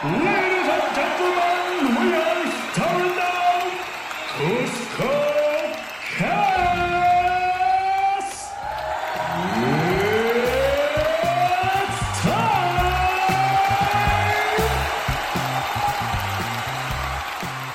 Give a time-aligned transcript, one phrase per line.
[0.00, 3.66] Ladies and gentlemen, we are starting now.
[4.38, 5.10] Cusco
[6.16, 6.38] Cast.
[11.74, 12.78] It's time.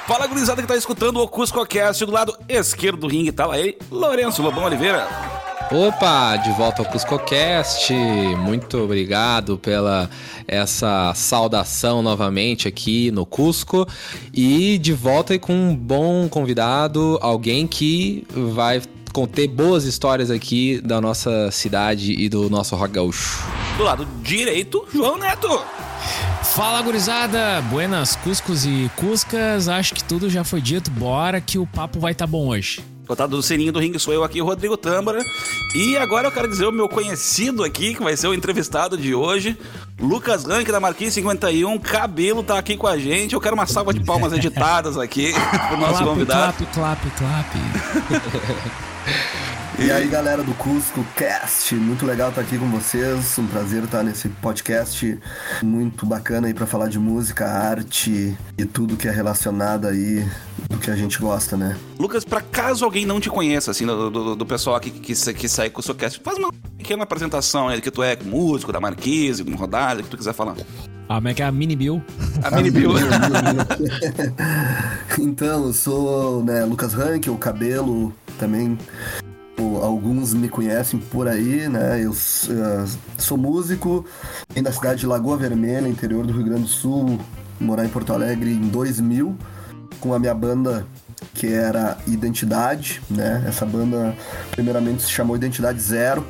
[0.08, 3.60] Fala, gurizada que tá escutando o Cusco Cast do lado esquerdo do ringue, tá lá
[3.60, 5.33] ele, Lourenço Lobão Oliveira.
[5.72, 7.94] Opa, de volta ao CuscoCast.
[8.38, 10.10] Muito obrigado pela
[10.48, 13.88] essa saudação novamente aqui no Cusco
[14.34, 18.82] e de volta com um bom convidado, alguém que vai
[19.12, 23.44] conter boas histórias aqui da nossa cidade e do nosso rock gaúcho.
[23.78, 25.48] Do lado direito, João Neto.
[26.44, 31.66] Fala gurizada, buenas cuscos e cuscas, acho que tudo já foi dito, bora que o
[31.66, 32.93] papo vai tá bom hoje.
[33.14, 35.24] Cotado do sininho do ringue sou eu aqui, Rodrigo Tâmara.
[35.76, 39.14] E agora eu quero dizer o meu conhecido aqui, que vai ser o entrevistado de
[39.14, 39.56] hoje,
[40.00, 41.78] Lucas Rank da Marquinhos 51.
[41.78, 43.36] Cabelo tá aqui com a gente.
[43.36, 45.32] Eu quero uma salva de palmas editadas aqui
[45.70, 46.66] pro nosso clap, convidado.
[46.74, 47.54] clap, clap, clap.
[49.84, 53.38] E aí, galera do Cusco Cast, muito legal estar aqui com vocês.
[53.38, 55.20] Um prazer estar nesse podcast
[55.62, 60.26] muito bacana aí para falar de música, arte e tudo que é relacionado aí
[60.70, 61.78] do que a gente gosta, né?
[62.00, 65.34] Lucas, pra caso alguém não te conheça, assim, do, do, do pessoal aqui que, que,
[65.34, 68.72] que sai com o seu cast, faz uma pequena apresentação aí, que tu é músico
[68.72, 70.56] da Marquise, do Rodada, que tu quiser falar.
[71.10, 72.02] Ah, como é que é a mini bill?
[72.42, 72.92] A Mini Bill.
[75.20, 78.78] então, eu sou né, Lucas Rank, o cabelo também.
[79.78, 82.04] Alguns me conhecem por aí, né?
[82.04, 82.86] Eu eh,
[83.18, 84.06] sou músico,
[84.54, 87.20] vim da cidade de Lagoa Vermelha, interior do Rio Grande do Sul,
[87.60, 89.36] morar em Porto Alegre em 2000,
[90.00, 90.86] com a minha banda
[91.34, 93.44] que era Identidade, né?
[93.48, 94.16] Essa banda
[94.52, 96.26] primeiramente se chamou Identidade Zero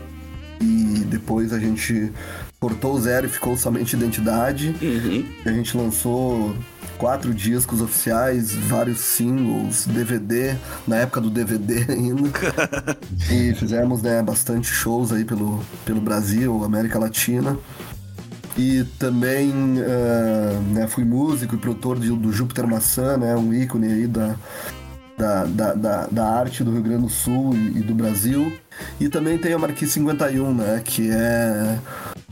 [0.62, 2.12] e depois a gente
[2.60, 4.76] cortou o zero e ficou somente Identidade.
[4.82, 5.26] Uhum.
[5.46, 6.56] A gente lançou
[7.04, 10.56] quatro discos oficiais, vários singles, DVD,
[10.88, 12.30] na época do DVD ainda.
[13.30, 17.58] e fizemos né, bastante shows aí pelo, pelo Brasil, América Latina.
[18.58, 23.88] E também eh, né, fui músico e produtor de- do Júpiter Maçã, né, um ícone
[23.88, 24.38] aí da,
[25.18, 28.54] da, da, da, da arte do Rio Grande do Sul e, e do Brasil.
[28.98, 31.78] E também tem a Marquise 51, né, que é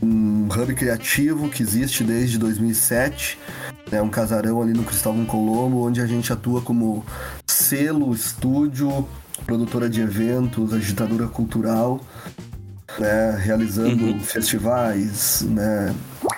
[0.02, 3.38] um hub criativo que existe desde 2007.
[3.90, 7.04] É um casarão ali no Cristóvão Colombo, onde a gente atua como
[7.46, 9.06] selo, estúdio,
[9.44, 12.00] produtora de eventos, agitadora cultural,
[12.98, 15.94] né, realizando festivais, né,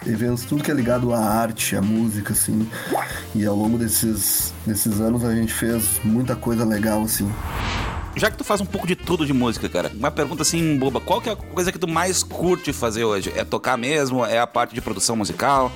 [0.06, 2.68] eventos, tudo que é ligado à arte, à música, assim.
[3.34, 7.30] E ao longo desses, desses anos a gente fez muita coisa legal, assim.
[8.16, 11.00] Já que tu faz um pouco de tudo de música, cara, uma pergunta assim boba:
[11.00, 13.32] qual que é a coisa que tu mais curte fazer hoje?
[13.34, 14.24] É tocar mesmo?
[14.24, 15.72] É a parte de produção musical?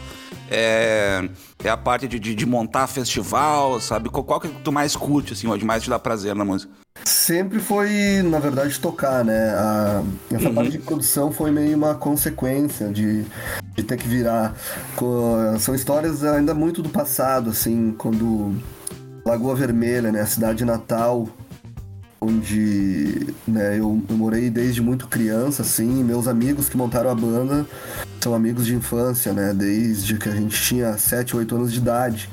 [0.50, 1.28] É,
[1.62, 4.09] é a parte de, de, de montar festival, sabe?
[4.09, 5.65] Qual, qual que tu mais curte, assim, hoje?
[5.65, 6.72] Mais te dá prazer na música?
[7.05, 9.50] Sempre foi, na verdade, tocar, né?
[9.55, 10.03] A-
[10.33, 13.25] essa parte de produção foi meio uma consequência de,
[13.77, 14.55] de ter que virar.
[15.61, 18.55] São histórias ainda muito do passado, assim, quando
[19.25, 20.21] Lagoa Vermelha, né?
[20.22, 21.28] A cidade natal,
[22.21, 27.15] onde né, eu, eu morei desde muito criança, assim, e meus amigos que montaram a
[27.15, 27.67] banda
[28.21, 29.55] são amigos de infância, né?
[29.55, 32.29] Desde que a gente tinha 7, 8 anos de idade.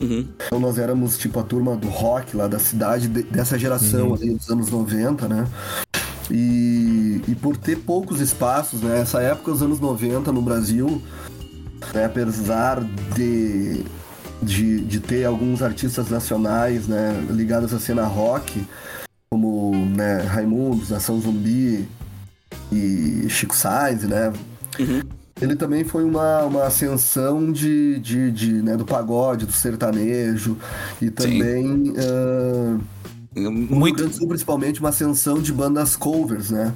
[0.00, 0.26] Uhum.
[0.46, 4.34] Então nós éramos tipo a turma do rock lá da cidade, de- dessa geração ali
[4.34, 5.46] dos anos 90, né?
[6.30, 9.00] E, e por ter poucos espaços, né?
[9.00, 11.00] Essa época, os anos 90 no Brasil,
[11.94, 12.04] né?
[12.04, 12.82] apesar
[13.14, 13.84] de,
[14.42, 17.26] de, de ter alguns artistas nacionais, né?
[17.30, 18.64] Ligados à cena rock,
[20.02, 21.88] né, Raimundos, Nação Zumbi
[22.72, 24.32] e Chico Sainz, né?
[25.40, 30.56] Ele também foi uma, uma ascensão de, de, de, né, do pagode, do sertanejo
[31.00, 32.78] e também ah,
[33.34, 33.96] Muito.
[33.96, 36.72] Grande Sul, principalmente uma ascensão de bandas covers, né?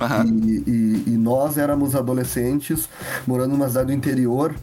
[0.00, 0.24] Aham.
[0.24, 2.88] E, e- e nós éramos adolescentes
[3.26, 4.54] morando numa cidade do interior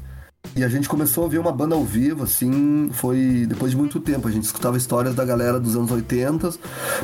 [0.55, 3.99] e a gente começou a ver uma banda ao vivo, assim, foi depois de muito
[3.99, 4.27] tempo.
[4.27, 6.51] A gente escutava histórias da galera dos anos 80,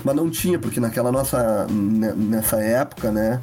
[0.03, 3.41] mas não tinha, porque naquela nossa, ne- nessa época, né,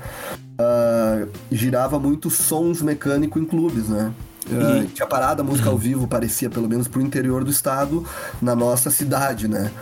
[0.58, 4.12] ah, girava muito sons mecânicos em clubes, né?
[4.48, 8.06] Ah, tinha parado a música ao vivo, parecia, pelo menos pro interior do estado,
[8.40, 9.72] na nossa cidade, né?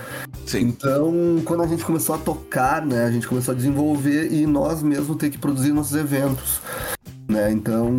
[0.47, 0.61] Sim.
[0.61, 1.13] Então,
[1.45, 5.19] quando a gente começou a tocar, né, a gente começou a desenvolver e nós mesmos
[5.19, 6.61] ter que produzir nossos eventos.
[7.27, 7.51] Né?
[7.53, 7.91] Então,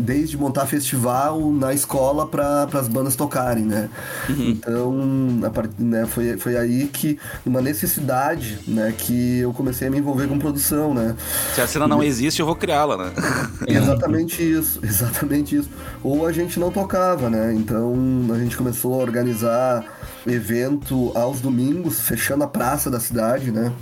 [0.00, 3.88] desde montar festival na escola para as bandas tocarem, né?
[4.28, 4.48] Uhum.
[4.48, 5.70] Então, a part...
[5.78, 10.40] né, foi, foi aí que, uma necessidade, né, que eu comecei a me envolver com
[10.40, 11.14] produção, né?
[11.54, 13.12] Se a cena não existe, eu vou criá-la, né?
[13.68, 15.70] Exatamente isso, exatamente isso.
[16.02, 17.54] Ou a gente não tocava, né?
[17.54, 17.94] Então,
[18.32, 19.84] a gente começou a organizar
[20.26, 23.72] evento aos domingos, fechando a praça da cidade, né?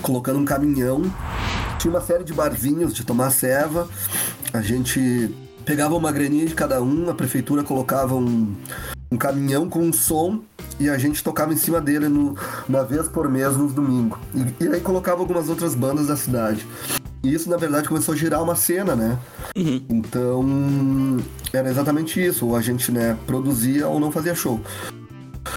[0.00, 1.02] Colocando um caminhão
[1.82, 3.88] tinha uma série de barzinhos de tomar ceva.
[4.52, 5.34] A gente
[5.64, 8.54] pegava uma graninha de cada um, a prefeitura colocava um,
[9.10, 10.42] um caminhão com um som
[10.78, 12.36] e a gente tocava em cima dele no,
[12.68, 14.16] uma vez por mês nos domingos.
[14.32, 16.64] E, e, aí colocava algumas outras bandas da cidade.
[17.24, 19.18] E isso, na verdade, começou a girar uma cena, né?
[19.56, 19.84] Uhum.
[19.88, 21.18] Então,
[21.52, 22.46] era exatamente isso.
[22.46, 24.60] Ou a gente, né, produzia ou não fazia show.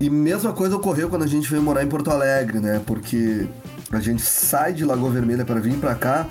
[0.02, 2.82] E mesma coisa ocorreu quando a gente veio morar em Porto Alegre, né?
[2.84, 3.48] Porque
[3.92, 6.28] a gente sai de Lagoa Vermelha para vir para cá,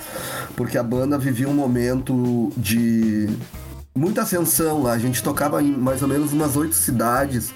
[0.57, 3.29] porque a banda vivia um momento de
[3.95, 4.93] muita ascensão lá.
[4.93, 7.53] A gente tocava em mais ou menos umas oito cidades,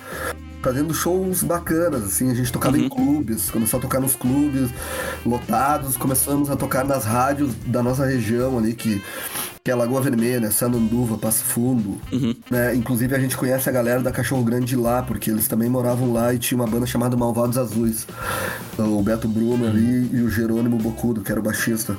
[0.63, 2.31] fazendo shows bacanas, assim.
[2.31, 2.85] A gente tocava uhum.
[2.85, 4.71] em clubes, começou a tocar nos clubes
[5.27, 9.03] lotados, começamos a tocar nas rádios da nossa região ali, que
[9.69, 12.01] que é Lagoa Vermelha, Sananduva, Passo Fundo.
[12.11, 12.35] Uhum.
[12.51, 12.75] Né?
[12.75, 16.11] Inclusive a gente conhece a galera da Cachorro Grande de lá, porque eles também moravam
[16.11, 18.07] lá e tinha uma banda chamada Malvados Azuis.
[18.79, 21.95] O Beto Bruno ali e o Jerônimo Bocudo, que era o baixista.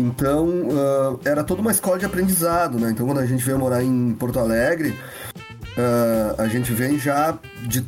[0.00, 2.90] Então, uh, era toda uma escola de aprendizado, né?
[2.90, 4.98] Então, quando a gente veio morar em Porto Alegre,
[5.76, 7.84] uh, a gente vem já de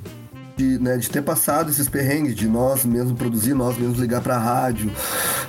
[0.57, 4.39] de, né, de ter passado esses perrengues, de nós mesmos produzir, nós mesmos ligar pra
[4.39, 4.91] rádio,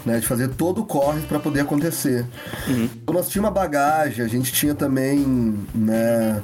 [0.06, 2.26] né, de fazer todo o corre para poder acontecer.
[2.68, 2.90] Uhum.
[3.04, 6.42] Então nós tinha uma bagagem, a gente tinha também, né,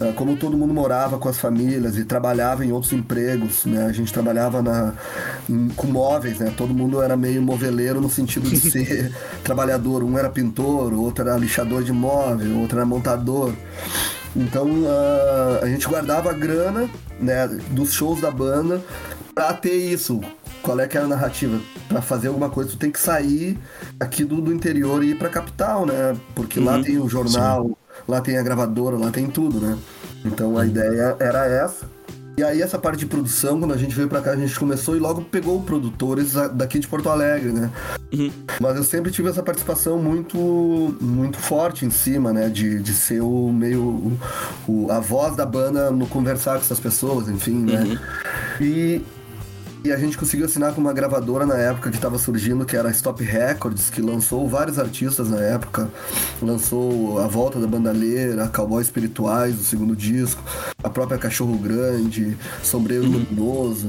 [0.00, 3.86] ah, como todo mundo morava com as famílias e trabalhava em outros empregos, né?
[3.86, 4.94] A gente trabalhava na,
[5.50, 6.54] em, com móveis, né?
[6.56, 9.12] Todo mundo era meio moveleiro no sentido de ser
[9.42, 10.04] trabalhador.
[10.04, 13.52] Um era pintor, outro era lixador de móvel, outro era montador.
[14.38, 16.88] Então uh, a gente guardava a grana
[17.18, 18.80] né, dos shows da banda
[19.34, 20.20] pra ter isso.
[20.62, 21.60] Qual é que era a narrativa?
[21.88, 23.58] Pra fazer alguma coisa, tu tem que sair
[23.98, 26.16] aqui do, do interior e ir pra capital, né?
[26.34, 27.74] Porque uhum, lá tem o jornal, sim.
[28.06, 29.76] lá tem a gravadora, lá tem tudo, né?
[30.24, 31.97] Então a ideia era essa.
[32.38, 34.94] E aí essa parte de produção, quando a gente veio para cá, a gente começou
[34.94, 37.68] e logo pegou produtores daqui de Porto Alegre, né?
[38.12, 38.30] Uhum.
[38.60, 40.38] Mas eu sempre tive essa participação muito
[41.00, 42.48] muito forte em cima, né?
[42.48, 44.16] De, de ser o meio
[44.68, 47.82] o a voz da banda no conversar com essas pessoas, enfim, né?
[47.82, 47.98] Uhum.
[48.60, 49.04] E
[49.84, 52.88] e a gente conseguiu assinar com uma gravadora na época que estava surgindo, que era
[52.88, 55.88] a Stop Records, que lançou vários artistas na época.
[56.42, 60.42] Lançou A Volta da Bandalheira, Cowboy Espirituais, o segundo disco,
[60.82, 63.12] a própria Cachorro Grande, Sombreiro uhum.
[63.12, 63.88] Luminoso.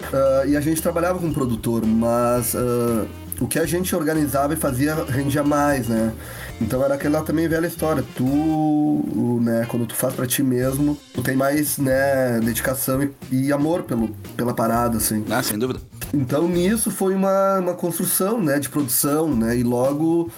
[0.00, 3.06] Uh, e a gente trabalhava com um produtor, mas uh,
[3.40, 6.12] o que a gente organizava e fazia rendia mais, né?
[6.60, 8.04] Então era aquela também velha história.
[8.16, 13.52] Tu, né, quando tu faz para ti mesmo, tu tem mais, né, dedicação e, e,
[13.52, 15.24] amor pelo, pela parada, assim.
[15.30, 15.80] Ah, sem dúvida.
[16.12, 19.56] Então nisso foi uma, uma construção, né, de produção, né?
[19.56, 20.30] E logo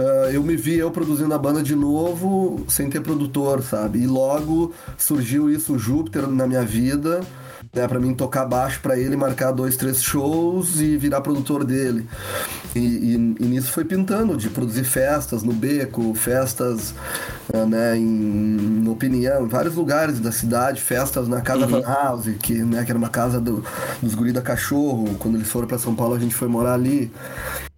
[0.00, 3.98] Uh, eu me vi eu produzindo a banda de novo sem ter produtor, sabe?
[3.98, 7.20] E logo surgiu isso, o Júpiter, na minha vida
[7.72, 12.06] né, para mim tocar baixo para ele, marcar dois, três shows e virar produtor dele.
[12.74, 16.94] E, e, e, nisso foi pintando, de produzir festas no Beco, festas
[17.52, 21.80] eh, né, em, em Opinião, em vários lugares da cidade, festas na Casa uhum.
[21.80, 23.64] Van House, que, né, que era uma casa do,
[24.02, 25.16] dos guri da Cachorro.
[25.18, 27.10] Quando eles foram para São Paulo, a gente foi morar ali.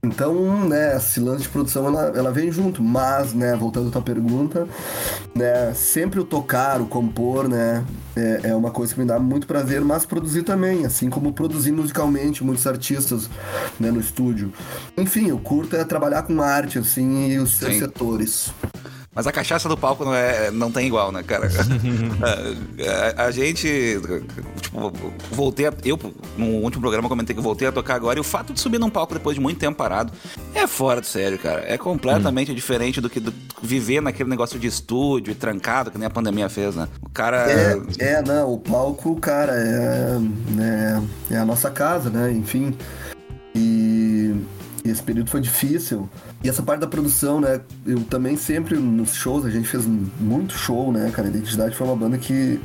[0.03, 4.01] Então, né, esse lance de produção ela, ela vem junto, mas, né, voltando à tua
[4.01, 4.67] pergunta,
[5.35, 7.85] né, sempre o tocar, o compor, né,
[8.17, 11.73] é, é, uma coisa que me dá muito prazer, mas produzir também, assim como produzir
[11.73, 13.29] musicalmente muitos artistas,
[13.79, 14.51] né, no estúdio.
[14.97, 18.55] Enfim, o curto é trabalhar com arte, assim, e os seus setores.
[19.13, 21.49] Mas a cachaça do palco não, é, não tem igual, né, cara?
[22.23, 24.01] a, a, a, gente.
[24.61, 24.93] Tipo,
[25.33, 25.99] voltei a, Eu,
[26.39, 28.19] no último programa, comentei que voltei a tocar agora.
[28.19, 30.13] E o fato de subir num palco depois de muito tempo parado
[30.55, 31.65] é fora de sério, cara.
[31.67, 32.55] É completamente hum.
[32.55, 36.49] diferente do que do, viver naquele negócio de estúdio e trancado, que nem a pandemia
[36.49, 36.87] fez, né?
[37.03, 37.51] O cara.
[37.51, 40.19] É, é não, o palco, cara, é,
[40.53, 41.03] né,
[41.33, 42.31] é a nossa casa, né?
[42.31, 42.77] Enfim.
[43.57, 44.37] E
[44.85, 46.09] esse período foi difícil.
[46.43, 47.61] E essa parte da produção, né?
[47.87, 51.29] Eu também sempre nos shows, a gente fez muito show, né, cara?
[51.29, 52.61] A Identidade foi uma banda que.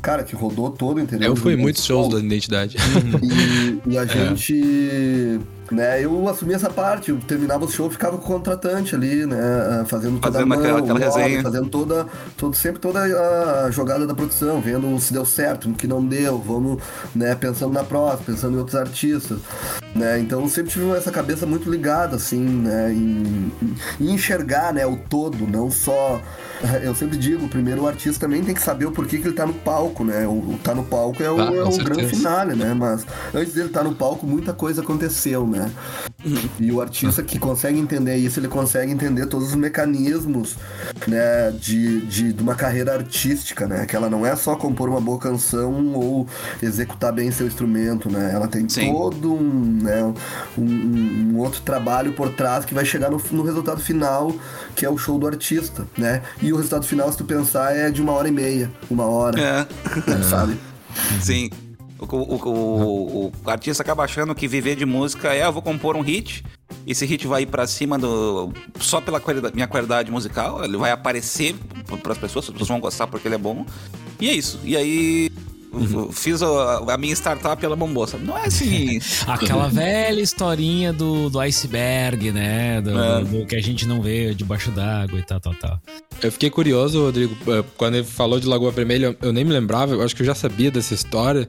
[0.00, 1.26] Cara, que rodou todo o interior.
[1.26, 2.76] Eu fui muitos shows da Identidade.
[3.22, 4.06] E, e a é.
[4.06, 5.40] gente
[5.70, 6.02] né?
[6.02, 9.84] Eu assumi essa parte, eu terminava o show, ficava com o contratante ali, né?
[9.86, 11.42] Fazendo toda fazendo a mão, aquela, aquela resenha.
[11.42, 15.86] fazendo toda, todo, sempre toda a jogada da produção, vendo se deu certo, no que
[15.86, 16.82] não deu, vamos,
[17.14, 19.38] né, pensando na próxima, pensando em outros artistas.
[19.98, 20.20] Né?
[20.20, 22.92] Então eu sempre tive essa cabeça muito ligada, assim, né?
[22.92, 23.52] Em,
[24.00, 26.20] em enxergar né, o todo, não só.
[26.82, 29.46] Eu sempre digo, primeiro o artista também tem que saber o porquê que ele tá
[29.46, 30.26] no palco, né?
[30.26, 32.74] O, o tá no palco é o, Ah, é o grande finale, né?
[32.74, 35.70] Mas antes dele estar no palco, muita coisa aconteceu, né?
[36.58, 40.56] E o artista que consegue entender isso, ele consegue entender todos os mecanismos,
[41.06, 43.86] né, de, de, de uma carreira artística, né?
[43.86, 46.26] Que ela não é só compor uma boa canção ou
[46.60, 48.32] executar bem seu instrumento, né?
[48.34, 48.92] Ela tem Sim.
[48.92, 50.02] todo um, né,
[50.56, 54.34] um, um- um outro trabalho por trás que vai chegar no, no resultado final,
[54.74, 56.22] que é o show do artista, né?
[56.42, 59.40] E o resultado final, se tu pensar, é de uma hora e meia, uma hora,
[59.40, 59.66] É.
[60.28, 60.58] sabe?
[61.22, 61.48] Sim.
[61.98, 65.96] O, o- o- o artista acaba achando que viver de música é, eu vou compor
[65.96, 66.44] um hit,
[66.86, 68.52] esse hit vai ir pra cima do.
[68.78, 71.54] só pela qualidade- minha qualidade musical, ele vai aparecer
[72.02, 73.66] para as pessoas, as pessoas vão gostar porque ele é bom.
[74.20, 74.60] E é isso.
[74.64, 75.30] E aí.
[75.72, 78.24] Eu Fiz a, a minha startup, ela bombou, sabe?
[78.24, 78.98] Não é assim.
[79.26, 82.80] Aquela velha historinha do, do iceberg, né?
[82.80, 83.20] Do, É.
[83.20, 85.80] do- do que a gente não vê debaixo d'água e tal, tal, tal.
[86.22, 89.92] Eu fiquei curioso, Rodrigo, eh, quando ele falou de Lagoa Vermelha, eu nem me lembrava,
[89.94, 91.48] eu acho que eu já sabia dessa história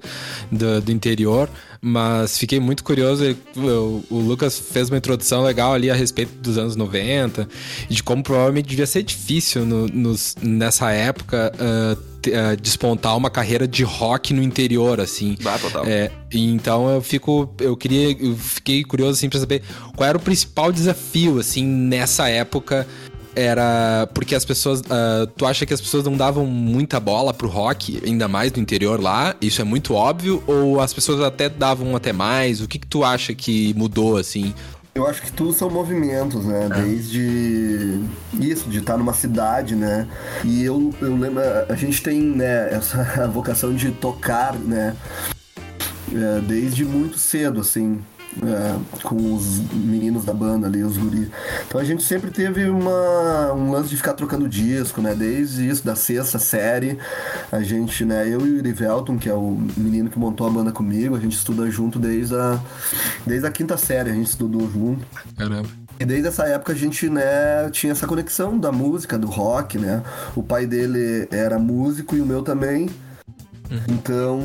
[0.52, 1.50] do, do interior,
[1.82, 3.24] mas fiquei muito curioso.
[3.56, 7.48] O, Lucas fez uma introdução legal ali a respeito dos anos 90
[7.90, 11.98] e de como provavelmente devia ser difícil no- nos- nessa época eh,
[12.62, 15.38] despontar uma carreira de rock no interior, assim.
[15.46, 15.86] Ah, total.
[15.86, 19.62] É, então eu fico, eu queria, eu fiquei curioso assim para saber
[19.96, 22.86] qual era o principal desafio assim nessa época.
[23.36, 27.48] Era porque as pessoas, ah, tu acha que as pessoas não davam muita bola pro
[27.48, 29.36] rock, ainda mais no interior lá?
[29.40, 32.62] Isso é muito óbvio ou as pessoas até davam até mais?
[32.62, 34.54] O que que tu acha que mudou assim?
[34.96, 36.68] Eu acho que tudo são movimentos, né?
[36.68, 38.02] Desde
[38.34, 40.08] isso, de estar numa cidade, né?
[40.44, 44.96] E eu, eu lembro, a gente tem, né, essa vocação de tocar, né?
[46.12, 48.02] É, desde muito cedo, assim.
[48.44, 51.30] É, com os meninos da banda ali, os guris.
[51.68, 55.14] Então a gente sempre teve uma, um lance de ficar trocando disco, né?
[55.16, 56.98] Desde isso, da sexta série,
[57.52, 58.28] a gente, né?
[58.28, 61.36] Eu e o Irivelton, que é o menino que montou a banda comigo, a gente
[61.36, 62.60] estuda junto desde a,
[63.26, 65.06] desde a quinta série, a gente estudou junto.
[65.38, 65.68] Caramba.
[66.00, 70.02] E desde essa época a gente, né, tinha essa conexão da música, do rock, né?
[70.34, 72.90] O pai dele era músico e o meu também.
[73.88, 74.42] Então,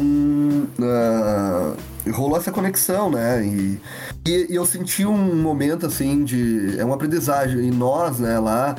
[0.83, 1.75] ah,
[2.13, 3.45] rolou essa conexão, né?
[3.45, 3.81] E,
[4.27, 6.79] e, e eu senti um momento, assim, de...
[6.79, 7.67] É uma aprendizagem.
[7.67, 8.77] E nós, né, lá...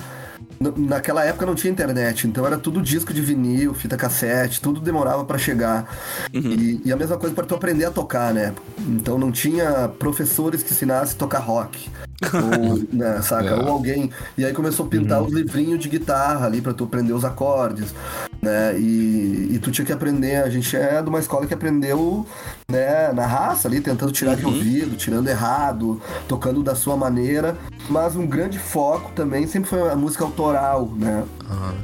[0.60, 5.26] Naquela época não tinha internet, então era tudo disco de vinil, fita cassete, tudo demorava
[5.26, 5.88] pra chegar.
[6.34, 8.54] E, e a mesma coisa para tu aprender a tocar, né?
[8.88, 11.90] Então não tinha professores que ensinassem a tocar rock.
[12.34, 13.50] Ou, né, saca?
[13.50, 13.56] É.
[13.56, 14.10] Ou alguém.
[14.38, 17.94] E aí começou a pintar os livrinhos de guitarra ali pra tu aprender os acordes,
[18.42, 18.80] né?
[18.80, 20.38] E, e tu tinha que aprender.
[20.38, 22.26] A gente é de uma escola que aprendeu,
[22.70, 27.58] né, na raça ali, tentando tirar de ouvido, tirando errado, tocando da sua maneira.
[27.90, 31.24] Mas um grande foco também sempre foi a música autoral, né?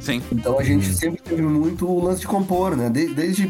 [0.00, 0.20] Sim.
[0.32, 2.90] Então a gente sempre teve muito o lance de compor, né?
[2.90, 3.46] De- desde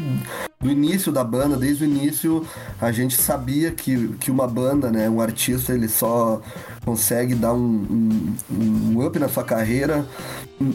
[0.63, 2.45] o início da banda, desde o início,
[2.79, 5.09] a gente sabia que, que uma banda, né?
[5.09, 6.41] Um artista, ele só
[6.85, 7.57] consegue dar um,
[8.49, 10.05] um, um up na sua carreira.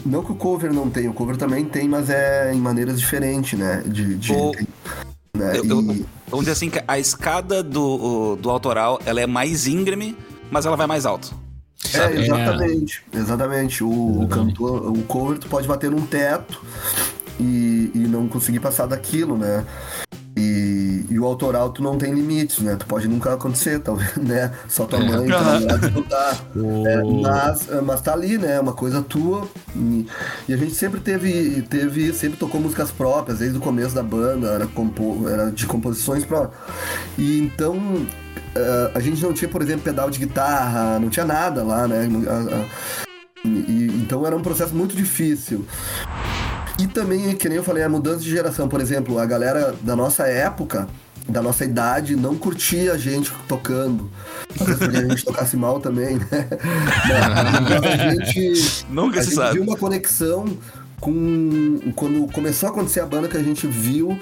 [0.05, 3.57] Não que o cover não tenha, o cover também tem, mas é em maneiras diferentes,
[3.57, 3.83] né?
[3.85, 4.51] De, de- O-
[5.35, 5.57] né?
[5.57, 9.65] Eu- eu- E- vamos dizer assim que a escada do, do autoral ela é mais
[9.65, 10.15] íngreme,
[10.51, 11.33] mas ela vai mais alto.
[11.93, 13.03] É, exatamente.
[13.13, 13.83] Exatamente.
[13.83, 16.61] O, o cantor, o cover, tu pode bater num teto
[17.39, 19.65] e, e não conseguir passar daquilo, né?
[20.37, 22.75] E, e o autoral tu não tem limites, né?
[22.75, 24.53] Tu pode nunca acontecer, talvez, né?
[24.67, 26.39] Só tua mãe tá.
[26.85, 28.59] É, mas, mas tá ali, né?
[28.59, 29.47] Uma coisa tua.
[29.75, 30.05] E,
[30.47, 34.49] e a gente sempre teve, teve, sempre tocou músicas próprias, desde o começo da banda,
[34.49, 36.59] era, compo, era de composições próprias.
[37.17, 37.77] E então
[38.55, 42.07] eh, a gente não tinha, por exemplo, pedal de guitarra, não tinha nada lá, né?
[42.27, 42.65] A- a-
[43.47, 45.65] e- então era um processo muito difícil.
[46.79, 49.95] E também, que nem eu falei, a mudança de geração, por exemplo, a galera da
[49.95, 50.87] nossa época,
[51.27, 54.09] da nossa idade, não curtia a gente tocando.
[54.59, 56.47] Às vezes porque a gente tocasse mal também, né?
[57.69, 59.53] Mas a gente, Nunca a gente sabe.
[59.55, 60.45] viu uma conexão
[60.99, 61.79] com.
[61.95, 64.17] Quando começou a acontecer a banda que a gente viu,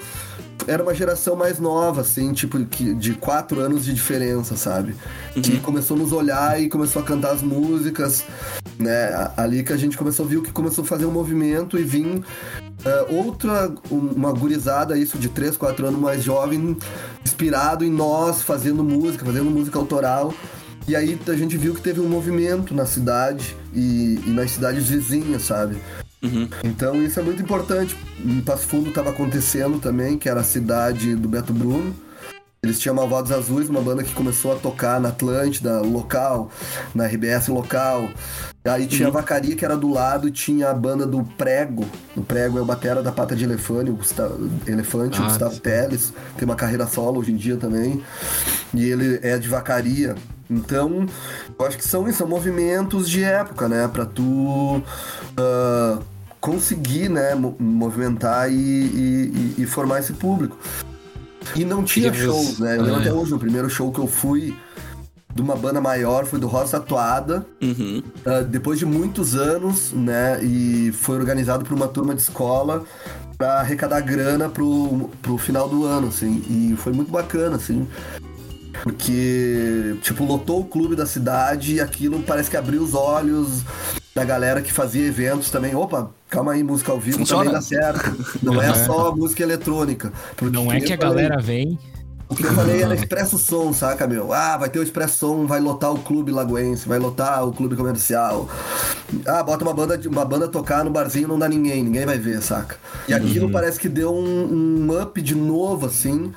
[0.66, 4.94] era uma geração mais nova, assim, tipo, que- de quatro anos de diferença, sabe?
[5.34, 8.24] Que começou a nos olhar e começou a cantar as músicas,
[8.78, 9.30] né?
[9.36, 12.22] Ali que a gente começou a ver que começou a fazer um movimento e vir
[12.84, 16.76] eh, outra, um- uma gurizada, isso de 3, 4 anos mais jovem,
[17.24, 20.32] inspirado em nós, fazendo música, fazendo música autoral.
[20.86, 24.88] E aí a gente viu que teve um movimento na cidade e, e nas cidades
[24.88, 25.76] vizinhas, sabe?
[26.64, 27.96] Então isso é muito importante.
[28.24, 31.94] Em Passo Fundo estava acontecendo também, que era a cidade do Beto Bruno.
[32.60, 36.50] Eles tinham Malvados Azuis, uma banda que começou a tocar na Atlântida, local,
[36.92, 38.10] na RBS local.
[38.64, 41.86] Aí tinha a Vacaria, que era do lado, e tinha a banda do Prego.
[42.16, 45.60] O Prego é o batera da Pata de Elefante, o Gustavo, Elefante, o Ah, Gustavo
[45.60, 46.12] Teles.
[46.36, 48.02] Tem uma carreira solo hoje em dia também.
[48.74, 50.16] E ele é de Vacaria.
[50.50, 51.06] Então,
[51.58, 53.88] eu acho que são, são movimentos de época, né?
[53.88, 54.82] Pra tu
[55.36, 55.98] ah,
[56.40, 57.34] conseguir, né?
[57.34, 60.56] mo- Movimentar e, e- e- formar esse público.
[61.56, 62.76] E não tinha shows, né?
[62.76, 63.02] Eu lembro É.
[63.02, 64.56] até hoje, o primeiro show que eu fui
[65.34, 67.46] de uma banda maior foi do Roça Atuada.
[67.62, 68.02] Uhum.
[68.26, 70.42] Ah, depois de muitos anos, né?
[70.42, 72.84] E foi organizado por uma turma de escola
[73.36, 76.42] para arrecadar grana pro, pro final do ano, assim.
[76.50, 77.86] E foi muito bacana, assim.
[78.82, 83.62] Porque, tipo, lotou o clube da cidade e aquilo parece que abriu os olhos
[84.14, 85.74] da galera que fazia eventos também.
[85.74, 87.44] Opa, calma aí, música ao vivo Funciona.
[87.44, 88.38] também dá certo.
[88.42, 90.12] Não é só música eletrônica.
[90.36, 91.78] Porque, Não é que a galera vem.
[92.28, 94.32] o que eu falei era Expresso Som, saca, meu?
[94.32, 97.76] Ah, vai ter o Expresso Som, vai lotar o clube lagoense, vai lotar o clube
[97.76, 98.48] comercial.
[99.26, 102.42] Ah, bota uma banda, uma banda tocar no barzinho não dá ninguém, ninguém vai ver,
[102.42, 102.76] saca?
[103.08, 106.32] E aquilo parece que deu um, um up de novo, assim.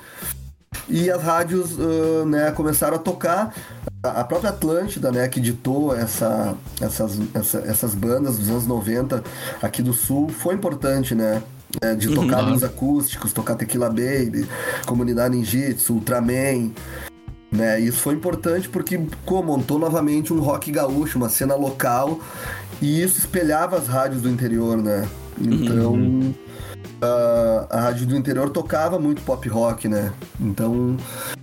[0.88, 3.54] E as rádios, ah, né, começaram a tocar.
[4.02, 9.22] A própria Atlântida, né, que ditou essa, essas, essa- essas bandas dos anos 90
[9.62, 11.42] aqui do Sul, foi importante, né?
[11.80, 14.46] É, de tocar nos acústicos, tocar Tequila Baby,
[14.86, 16.70] Comunidade Ninjitsu, Ultraman.
[17.50, 17.80] Né?
[17.80, 22.20] Isso foi importante porque pô, montou novamente um rock gaúcho, uma cena local,
[22.80, 25.08] e isso espelhava as rádios do interior, né?
[25.40, 26.34] Então,
[27.02, 30.12] a, a rádio do interior tocava muito pop rock, né?
[30.40, 30.96] Então,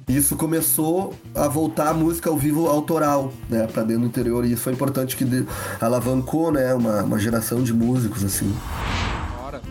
[0.07, 3.67] isso começou a voltar a música ao vivo autoral, né?
[3.67, 5.25] Pra dentro do interior, e isso foi importante que
[5.81, 6.73] alavancou, né?
[6.73, 8.53] Uma, uma geração de músicos, assim.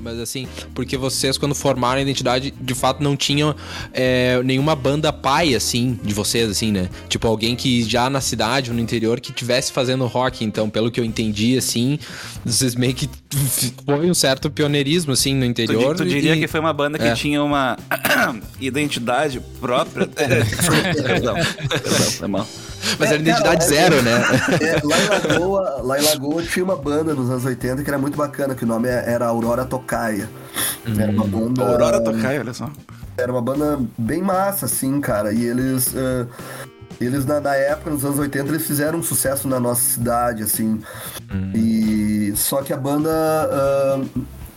[0.08, 3.54] Mas assim, porque vocês, quando formaram a identidade, de fato não tinham
[3.92, 6.88] é, nenhuma banda pai, assim, de vocês, assim, né?
[7.10, 10.44] Tipo, alguém que já na cidade ou no interior que tivesse fazendo rock.
[10.46, 11.98] Então, pelo que eu entendi, assim,
[12.42, 13.06] vocês meio que
[13.84, 15.94] foi um certo pioneirismo, assim, no Tu, interior.
[15.94, 17.12] di- tu diria e- que foi uma banda que É.
[17.14, 17.76] tinha uma
[18.58, 20.06] identidade própria.
[20.08, 22.48] perdão, perdão, foi mal.
[22.98, 24.12] Mas era É, identidade cara, é- zero, né?
[24.60, 27.98] É, lá, em Lagoa, lá em Lagoa tinha uma banda nos anos 80 que era
[27.98, 30.28] muito bacana, que o nome era Aurora Tocaia.
[30.98, 31.62] Era uma banda.
[31.64, 32.70] Aurora Tokai, olha só.
[33.16, 35.32] Era uma banda bem massa, assim, cara.
[35.32, 35.92] E eles.
[35.94, 36.26] eh,
[37.00, 40.80] eles, na, na época, nos anos 80, eles fizeram um sucesso na nossa cidade, assim.
[41.54, 42.32] E.
[42.36, 43.10] Só que a banda.
[43.12, 44.00] ah,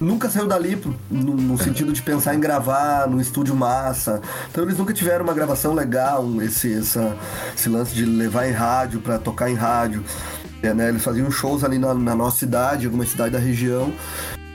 [0.01, 4.19] Nunca saiu dali pro- no, no sentido de pensar em gravar no estúdio massa.
[4.49, 7.15] Então eles nunca tiveram uma gravação legal, esse, essa,
[7.55, 10.03] esse lance de levar em rádio pra tocar em rádio.
[10.63, 10.89] É, né?
[10.89, 13.93] Eles faziam shows ali na, na nossa cidade, alguma cidade da região.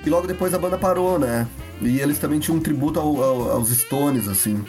[0.05, 1.47] E logo depois a banda parou, né?
[1.81, 4.65] E eles também tinham um tributo ao- ao- aos Stones, assim.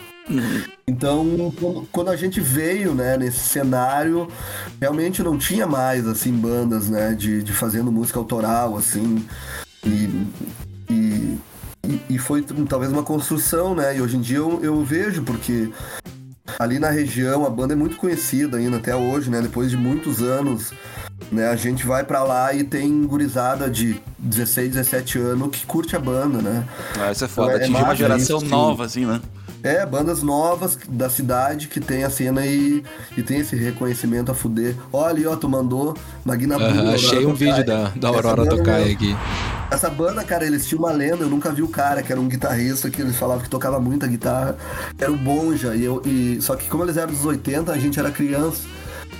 [0.86, 4.28] Então, quando- quando a gente veio, né, nesse cenário,
[4.80, 9.24] realmente não tinha mais, assim, bandas, né, de, de fazendo música autoral, assim.
[9.86, 10.26] E,
[11.18, 11.38] e,
[11.88, 13.96] e- e foi talvez uma construção, né?
[13.96, 15.70] E hoje em dia eu, eu vejo, porque
[16.58, 19.40] ali na região a banda é muito conhecida ainda até hoje, né?
[19.40, 20.72] Depois de muitos anos,
[21.30, 21.48] né?
[21.48, 25.98] A gente vai pra lá e tem gurizada de 16, 17 anos que curte a
[25.98, 26.64] banda, né?
[26.98, 27.52] Ah, isso é foda.
[27.52, 29.20] É Atingir uma massa geração isso, nova, assim, né?
[29.60, 32.80] É, bandas novas da cidade que tem a cena e,
[33.16, 34.76] e tem esse reconhecimento a fuder.
[34.92, 36.66] Olha ali, ó, tu mandou Magna Blue.
[36.68, 39.16] Aham, Aurora achei um vídeo da, da Aurora Tokai meu, aqui.
[39.70, 42.26] Essa banda, cara, eles tinham uma lenda, eu nunca vi o cara, que era um
[42.26, 44.56] guitarrista que eles falavam que tocava muita guitarra.
[44.98, 47.98] Era o Bonja, e eu, e, só que como eles eram dos 80, a gente
[47.98, 48.62] era criança.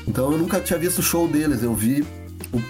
[0.07, 2.03] Então eu nunca tinha visto o show deles, eu vi
[2.53, 2.63] o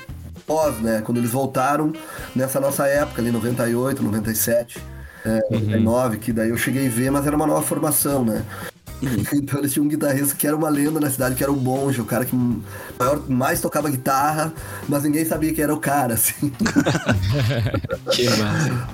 [0.45, 1.03] pós, né?
[1.05, 1.93] Quando eles voltaram
[2.35, 4.83] nessa nossa época ali, 98, 97,
[5.25, 8.45] é, 99, que daí eu cheguei a ver, mas era uma nova formação, né?
[9.33, 12.03] Então eles tinham um guitarrista que era uma lenda na cidade, que era o Bonja,
[12.03, 12.35] o cara que
[12.99, 14.53] maior, mais tocava guitarra,
[14.89, 16.51] mas ninguém sabia que era o cara, assim.
[18.13, 18.89] Que massa.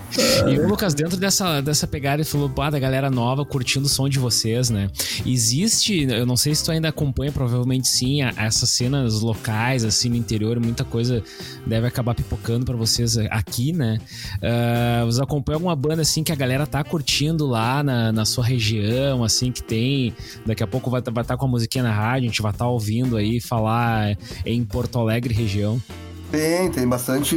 [0.50, 3.88] E o Lucas, dentro dessa, dessa pegada, ele falou, pá, da galera nova curtindo o
[3.88, 4.90] som de vocês, né?
[5.24, 10.08] Existe, eu não sei se tu ainda acompanha, provavelmente sim, a- essas cenas locais, assim,
[10.08, 11.22] no interior, muita coisa
[11.66, 13.98] deve acabar pipocando pra vocês aqui, né?
[14.42, 18.44] Ah, vocês acompanham alguma banda, assim, que a galera tá curtindo lá na, na sua
[18.44, 19.93] região, assim, que tem,
[20.46, 23.16] daqui a pouco vai estar com a musiquinha na rádio, a gente vai estar ouvindo
[23.16, 25.80] aí falar em Porto Alegre região.
[26.30, 27.36] Tem, tem bastante.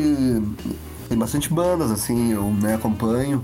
[1.08, 3.42] Tem bastante bandas, assim, eu né, acompanho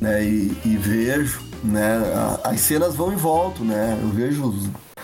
[0.00, 1.96] né, e, e vejo, né?
[2.14, 3.96] a- As cenas vão e voltam, né?
[4.02, 4.52] Eu vejo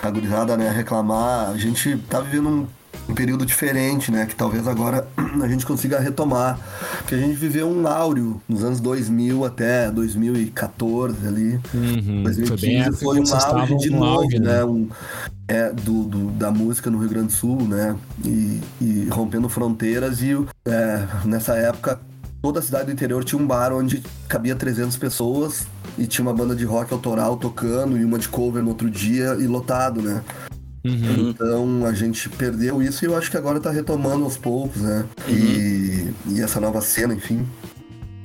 [0.02, 1.50] a gurizada né, reclamar.
[1.50, 2.66] A gente tá vivendo um,
[3.08, 4.26] um período diferente, né?
[4.26, 5.08] Que talvez agora
[5.42, 6.58] a gente consiga retomar.
[6.98, 11.60] Porque a gente viveu um áureo nos anos 2000 até 2014 ali.
[11.74, 12.22] Uhum.
[12.24, 14.52] 2015 Foi um auge de no novo, auge, né?
[14.58, 14.64] né?
[14.64, 14.88] Um,
[15.46, 17.96] é, do, do- da música no Rio Grande do Sul, né?
[18.24, 20.20] E, e rompendo fronteiras.
[20.20, 20.32] E
[20.66, 21.98] é, nessa época,
[22.42, 25.66] toda a cidade do interior tinha um bar onde cabia 300 pessoas
[25.96, 29.34] e tinha uma banda de rock autoral tocando e uma de cover no outro dia
[29.40, 30.22] e lotado, né?
[30.84, 31.30] Uhum.
[31.30, 35.04] Então a gente perdeu isso e eu acho que agora tá retomando aos poucos, né?
[35.28, 37.46] E, e essa nova cena, enfim.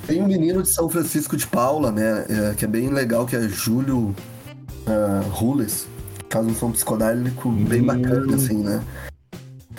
[0.06, 2.26] Tem um menino de São Francisco de Paula, né?
[2.30, 4.16] é, que é bem legal, que é Júlio
[4.88, 5.88] uh, Rules.
[6.30, 8.84] Faz um som psicodélico bem bacana, assim, né?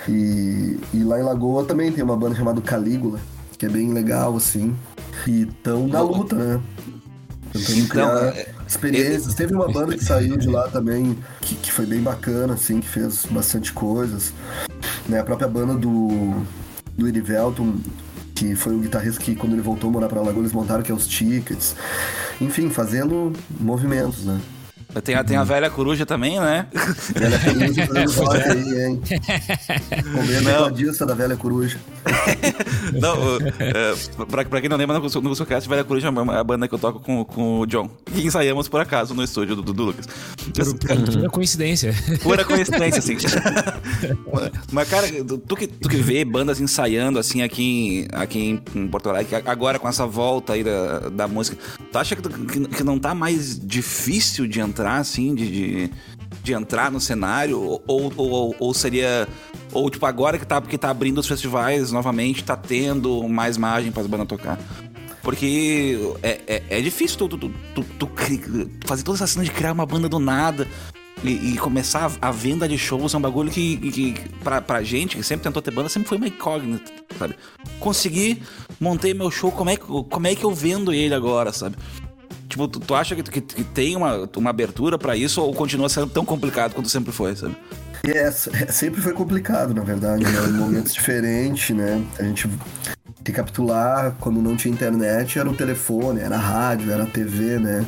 [0.09, 3.19] E, e lá em Lagoa também tem uma banda chamada Calígula,
[3.59, 4.75] que é bem legal, assim.
[5.27, 6.61] E estão na luta, né?
[7.53, 9.35] Tentando Então, criar é- experiências.
[9.35, 12.89] Teve uma banda que saiu de lá também, que, que foi bem bacana, assim, que
[12.89, 14.33] fez bastante coisas.
[15.09, 15.21] Né?
[15.21, 16.43] A própria banda do,
[16.97, 17.77] do Erivelton,
[18.35, 20.91] que foi o guitarrista que, quando ele voltou a morar pra Lagoa, eles montaram, que
[20.91, 21.77] é os Tickets.
[22.41, 24.41] Enfim, fazendo movimentos, né?
[25.03, 26.69] Tem a, tem a velha coruja também, né?
[27.15, 29.01] Velha Coruja fazendo rock aí, hein?
[30.15, 30.65] Comendo Não.
[30.65, 31.79] todista da Velha Coruja.
[33.01, 36.69] Não, uh, uh, pra, pra quem não lembra, no CuscoCast, Velha Coruja é a banda
[36.69, 37.89] que eu toco com, com o John.
[38.15, 40.07] E ensaiamos por acaso no estúdio do, do, do Lucas.
[41.13, 41.95] Pura coincidência.
[42.23, 43.17] Pura coincidência, assim.
[44.73, 45.07] Mas, cara,
[45.47, 49.79] tu que, tu que vê bandas ensaiando, assim, aqui, em- aqui em- Porto Alegre, agora
[49.79, 51.57] com essa volta aí da, da música,
[51.91, 55.91] tu acha que, que, que não tá mais difícil de entrar, assim, de, de,
[56.45, 57.59] de entrar no cenário?
[57.87, 59.27] Ou, ou, ou seria...
[59.73, 63.91] Ou, tipo, agora que tá, que tá abrindo os festivais novamente, tá tendo mais margem
[63.91, 64.59] para as bandas tocar?
[65.23, 68.11] Porque é, é, é difícil tu, tu, tu, tu-
[68.87, 70.69] fazer toda essa cena de criar uma banda do nada
[71.25, 74.83] e, e começar a, a venda de shows é um bagulho que, que pra, pra
[74.83, 77.35] gente, que sempre tentou ter banda, sempre foi uma incógnita, sabe?
[77.81, 78.43] Consegui,
[78.79, 81.77] montei meu show, como é como é que eu vendo ele agora, sabe?
[82.55, 85.89] Tipo, tu, tu acha que, que, que tem uma, uma abertura pra isso ou continua
[85.89, 87.57] sendo tão complicado quanto sempre foi, sabe?
[88.05, 90.31] É, é, sempre foi complicado, na verdade, né?
[90.49, 92.01] Em momentos diferentes, né?
[92.17, 92.49] A gente
[93.27, 97.85] recapitular, quando não tinha internet, era o telefone, era a rádio, era a TV, né?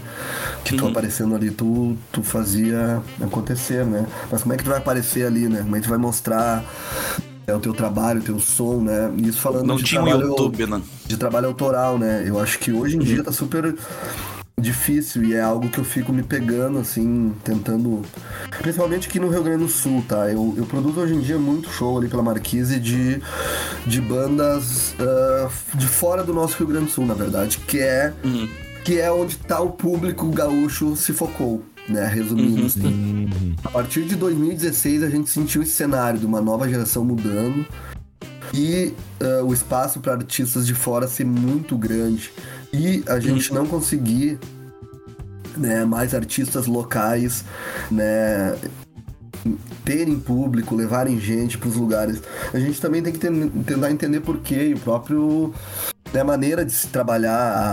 [0.65, 4.05] Que tu aparecendo ali, tu, tu fazia acontecer, né?
[4.33, 5.61] Mas como é que tu vai aparecer ali, né?
[5.61, 6.65] Como é que tu vai mostrar
[7.47, 9.13] é, o teu trabalho, o teu som, né?
[9.19, 10.83] Isso falando Não de tinha trabalho, YouTube, né?
[11.07, 12.25] de trabalho autoral, né?
[12.27, 13.77] Eu acho que hoje em dia tá super
[14.59, 18.01] difícil e é algo que eu fico me pegando, assim, tentando.
[18.59, 20.31] Principalmente aqui no Rio Grande do Sul, tá?
[20.31, 23.21] Eu, eu produzo hoje em dia muito show ali pela Marquise de,
[23.87, 28.15] de bandas ah, de fora do nosso Rio Grande do Sul, na verdade, que é,
[28.83, 31.63] que é onde tá o público gaúcho se focou.
[31.89, 33.29] Né, resumindo, assim.
[33.63, 37.65] A partir de 2016 a gente sentiu esse cenário de uma nova geração mudando
[38.53, 42.33] e ah, o espaço para artistas de fora ser muito grande
[42.77, 44.39] e a gente não conseguir
[45.57, 47.45] né, mais artistas locais
[47.91, 48.55] né,
[49.85, 52.23] terem público, levarem gente para os lugares.
[52.53, 55.55] A gente também tem que ten- tentar entender por quê e o próprio
[56.13, 57.33] né, a maneira de se trabalhar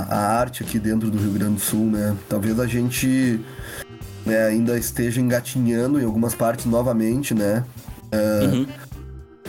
[0.09, 2.15] a, a arte aqui dentro do Rio Grande do Sul, né?
[2.29, 3.41] Talvez a gente
[4.25, 7.65] né, ainda esteja engatinhando em algumas partes novamente, né?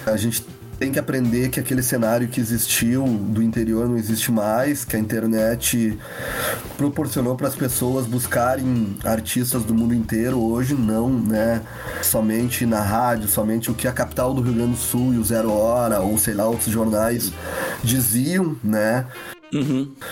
[0.06, 0.44] A gente
[0.78, 4.98] tem que aprender que aquele cenário que existiu do interior não existe mais, que a
[4.98, 5.96] internet
[6.76, 11.62] proporcionou para as pessoas buscarem artistas do mundo inteiro hoje, não, né,
[12.02, 15.24] somente na rádio, somente o que a capital do Rio Grande do Sul e o
[15.24, 17.32] Zero Hora ou sei lá outros jornais
[17.82, 19.06] diziam, né?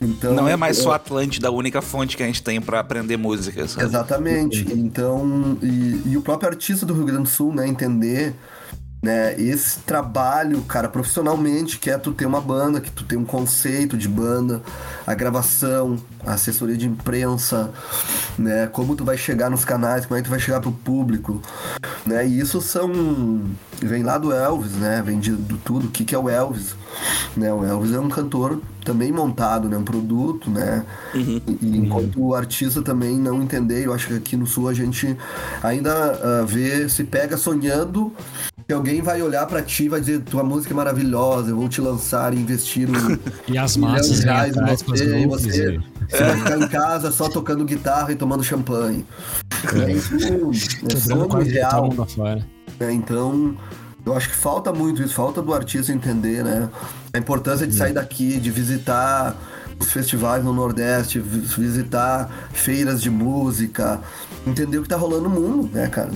[0.01, 2.79] Então Não é mais eu- só Atlântida a única fonte que a gente tem pra
[2.79, 3.85] aprender música, sabe?
[3.87, 4.65] Exatamente.
[4.73, 8.35] Então, e, e o próprio artista do Rio Grande do Sul, né, entender
[9.03, 13.25] né, esse trabalho, cara, profissionalmente, que é tu ter uma banda, que tu tem um
[13.25, 14.63] conceito de banda,
[15.05, 17.73] a gravação, a assessoria de imprensa,
[18.39, 21.43] né, como tu vai chegar nos canais, como é que tu vai chegar pro público,
[22.07, 23.43] né, e isso são,
[23.81, 26.77] vem lá do Elvis, né, vem de, do tudo, o que que é o Elvis,
[27.37, 32.21] né, o Elvis é um cantor também montado, né, um produto, né, e, e enquanto
[32.21, 35.17] o artista também não entender, eu acho que aqui no Sul a gente
[35.61, 38.13] ainda ah, vê, se pega sonhando
[38.73, 41.69] que alguém vai olhar pra ti e vai dizer tua música é maravilhosa, eu vou
[41.69, 45.81] te lançar e investir um E as massas de vêm reais em você, e você,
[46.09, 49.05] você vai ficar em casa só tocando guitarra e tomando champanhe.
[49.87, 51.91] É, isso é quase todo real.
[52.81, 52.93] né?
[52.95, 53.55] Então,
[54.07, 56.69] eu acho que falta muito isso, falta do artista entender, né?
[57.13, 59.37] A importância de sair daqui, de visitar
[59.79, 64.01] os festivais no Nordeste, vi- visitar feiras de música,
[64.47, 66.11] entender o que tá rolando no mundo, né, cara?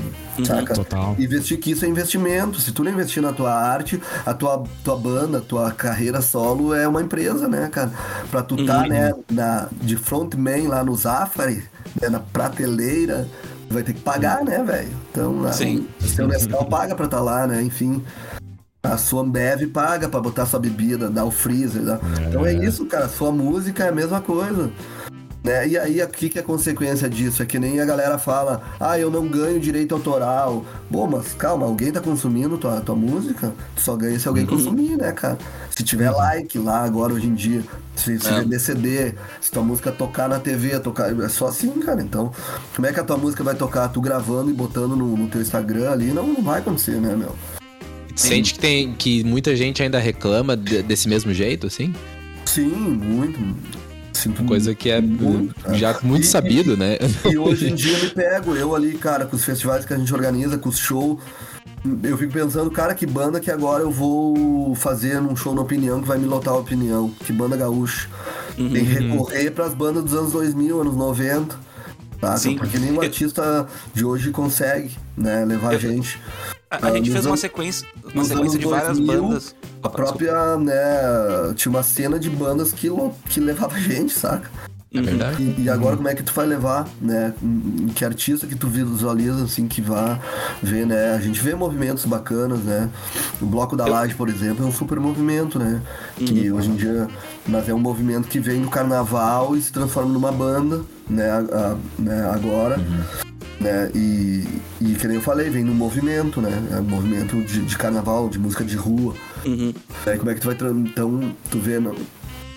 [0.44, 0.74] Saca?
[0.74, 1.14] total.
[1.18, 2.60] Investir que isso é investimento.
[2.60, 6.86] Se tu não investir na tua arte, a tua, tua banda, tua carreira solo é
[6.88, 7.90] uma empresa, né, cara?
[8.30, 11.64] Pra tu tá, né, na, de frontman lá no Zafari,
[12.00, 13.28] né, na prateleira,
[13.70, 14.90] vai ter que pagar, né, velho?
[15.10, 15.86] Então, a- Sim.
[16.00, 17.62] o seu Nescau paga pra estar lá, né?
[17.62, 18.02] Enfim.
[18.82, 21.82] A sua Ambev paga pra botar sua bebida, dar o freezer.
[21.82, 23.08] dá- Então é isso, cara.
[23.08, 24.70] Sua música é a mesma coisa.
[25.46, 25.68] Né?
[25.68, 27.40] E aí, o que, que é consequência disso?
[27.40, 30.66] É que nem a galera fala, ah, eu não ganho direito autoral.
[30.90, 33.52] Bom, mas calma, alguém tá consumindo tua, tua música?
[33.76, 35.38] Tu só ganha se alguém consumir, né, cara?
[35.70, 37.62] Se tiver like lá agora, hoje em dia,
[37.94, 38.40] se, se É.
[38.40, 41.16] vender CD, se tua música tocar na TV, tocar.
[41.22, 42.02] É só assim, cara.
[42.02, 42.32] Então,
[42.74, 43.86] como é que a tua música vai tocar?
[43.88, 47.32] Tu gravando e botando no, no teu Instagram ali, não, não vai acontecer, né, meu?
[48.16, 51.94] Sente que tem que muita gente ainda reclama de- desse mesmo jeito, assim?
[52.46, 53.38] Sim, muito.
[54.26, 56.98] Sinto Coisa que é muito, já muito E- sabido, né?
[57.30, 59.96] E hoje em dia eu me pego, eu ali, cara, com os festivais que a
[59.96, 61.18] gente organiza, com os shows.
[62.02, 66.00] Eu fico pensando, cara, que banda que agora eu vou fazer num show na opinião
[66.00, 67.10] que vai me lotar a opinião.
[67.24, 68.08] Que banda gaúcha.
[68.56, 71.54] Tem que recorrer pras bandas dos anos 2000, anos 90.
[72.20, 72.34] Tá?
[72.56, 76.18] Porque nenhum artista de hoje consegue, né, levar a gente.
[76.70, 79.54] A, a gente fez uma sequência, uma sequência de várias 2000, bandas.
[79.82, 80.74] A própria, né,
[81.54, 82.88] tinha uma cena de bandas que,
[83.28, 84.50] que levava gente, saca?
[84.94, 85.42] É verdade.
[85.58, 87.34] E, e agora como é que tu vai levar, né?
[87.94, 90.18] Que artista que tu visualiza, assim, que vá
[90.62, 91.12] ver, né?
[91.14, 92.88] A gente vê movimentos bacanas, né?
[93.40, 95.82] O Bloco da Laje, por exemplo, é um super movimento, né?
[96.16, 97.08] Que hoje em dia,
[97.46, 101.30] mas é um movimento que vem do carnaval e se transforma numa banda, né?
[101.30, 102.30] A- a- né?
[102.32, 102.80] Agora.
[103.60, 103.90] Né?
[103.94, 104.44] E,
[104.80, 106.50] e que nem eu falei, vem no movimento, né?
[106.72, 109.14] É um movimento de, de carnaval, de música de rua.
[109.44, 109.72] Uhum.
[110.04, 110.56] Aí como é que tu vai.
[110.72, 111.94] Então, tu vê, não,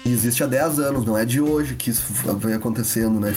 [0.05, 2.03] existe há 10 anos, não é de hoje que isso
[2.39, 3.33] vem acontecendo, né?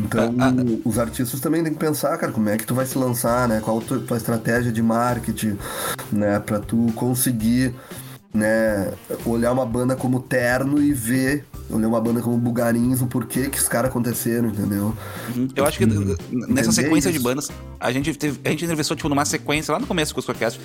[0.00, 0.52] Então, Ah,
[0.84, 3.60] os artistas também têm que pensar, cara, como é que tu vai se lançar, né?
[3.62, 5.56] Qual a tua, tua estratégia de marketing,
[6.12, 6.40] né?
[6.40, 7.74] Pra tu conseguir,
[8.34, 8.92] né?
[9.24, 13.58] Olhar uma banda como terno e ver, olhar uma banda como Bugarins, o porquê que
[13.58, 14.92] os caras aconteceram, entendeu?
[15.36, 15.48] Uhum.
[15.54, 17.24] Eu acho que nessa Entender sequência de isso.
[17.24, 20.60] bandas, a gente, teve, a gente entrevistou, tipo, numa sequência, lá no começo do Cuscocast,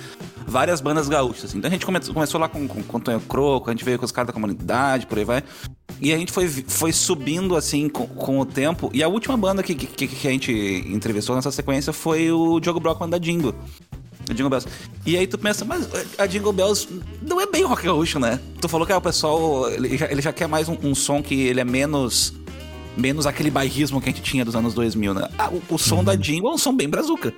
[0.46, 1.58] várias bandas gaúchas, assim.
[1.58, 3.98] Então a gente come- começou lá com, com, com o Tonho Croco, a gente veio
[3.98, 5.44] com os caras da comunidade, por aí vai.
[6.00, 8.90] E a gente foi, foi subindo, assim, com, com o tempo.
[8.94, 10.50] E a última banda que, que, que a gente
[10.88, 13.54] entrevistou nessa sequência foi o Diogo Brockman da Jingo.
[14.34, 14.66] Jingle Bells.
[15.06, 15.88] E aí tu pensa, mas
[16.18, 16.88] a Jingle Bells
[17.22, 18.38] não é bem rock gaúcho, né?
[18.60, 21.22] Tu falou que ah, o pessoal, ele já, ele já quer mais um, um som
[21.22, 22.32] que ele é menos
[22.96, 25.28] menos aquele bairrismo que a gente tinha dos anos 2000, né?
[25.38, 27.32] Ah, o, o som da Jingle é um som bem brazuca,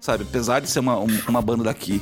[0.00, 0.22] sabe?
[0.22, 2.00] Apesar de ser uma, um- uma banda daqui,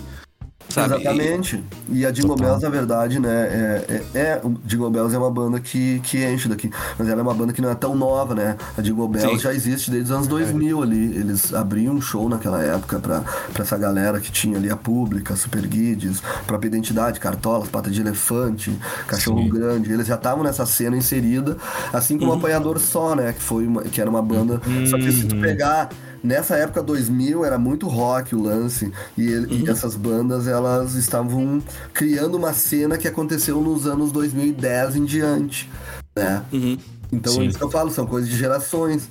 [0.74, 0.94] sabe?
[1.00, 1.62] Exatamente.
[1.88, 5.60] E a Jingle Bells, na verdade, né, é, é, é- Jingle Bells é uma banda
[5.60, 8.56] que, que enche daqui, mas ela é uma banda que não é tão nova, né?
[8.76, 9.38] A Jingle Bells Sim.
[9.42, 11.16] já existe desde os anos 2000 ali.
[11.16, 15.36] Eles abriam um show naquela época pra, pra essa galera que tinha ali a Pública,
[15.36, 19.48] Super Guides, Própria Identidade, Cartolas, Pata de Elefante, Cachorro Sim.
[19.50, 19.92] Grande.
[19.92, 21.56] Eles já estavam nessa cena inserida,
[21.92, 23.32] assim como o Apanhador Só, né?
[23.32, 24.60] Que, foi uma- que era uma banda.
[24.90, 25.88] Só que se tu pegar
[26.24, 31.62] Nessa época 2000 era muito rock o lance e, ele- e essas bandas elas estavam
[31.92, 35.68] criando uma cena que aconteceu nos anos 2010 em diante,
[36.16, 36.42] né?
[36.50, 36.78] Uhum.
[37.12, 37.42] Então Sim.
[37.42, 39.06] é isso que eu falo, são coisas de gerações,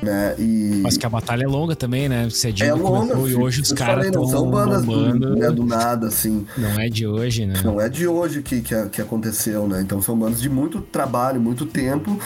[0.00, 0.36] né?
[0.38, 2.30] E Mas que a batalha é longa também, né?
[2.30, 5.64] Você é Jingle longa, começou e hoje os caras não são bandas do, né, do
[5.66, 6.46] nada assim.
[6.56, 7.54] Não é de hoje, né?
[7.64, 9.80] Não é de hoje que, que, que aconteceu, né?
[9.80, 12.16] Então são bandas de muito trabalho, muito tempo,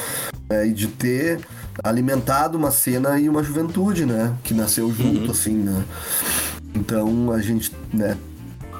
[0.50, 0.66] né?
[0.68, 1.40] e de ter
[1.82, 4.34] alimentado uma cena e uma juventude, né?
[4.42, 5.84] Que nasceu junto, assim, né?
[6.74, 8.16] Então a gente, né?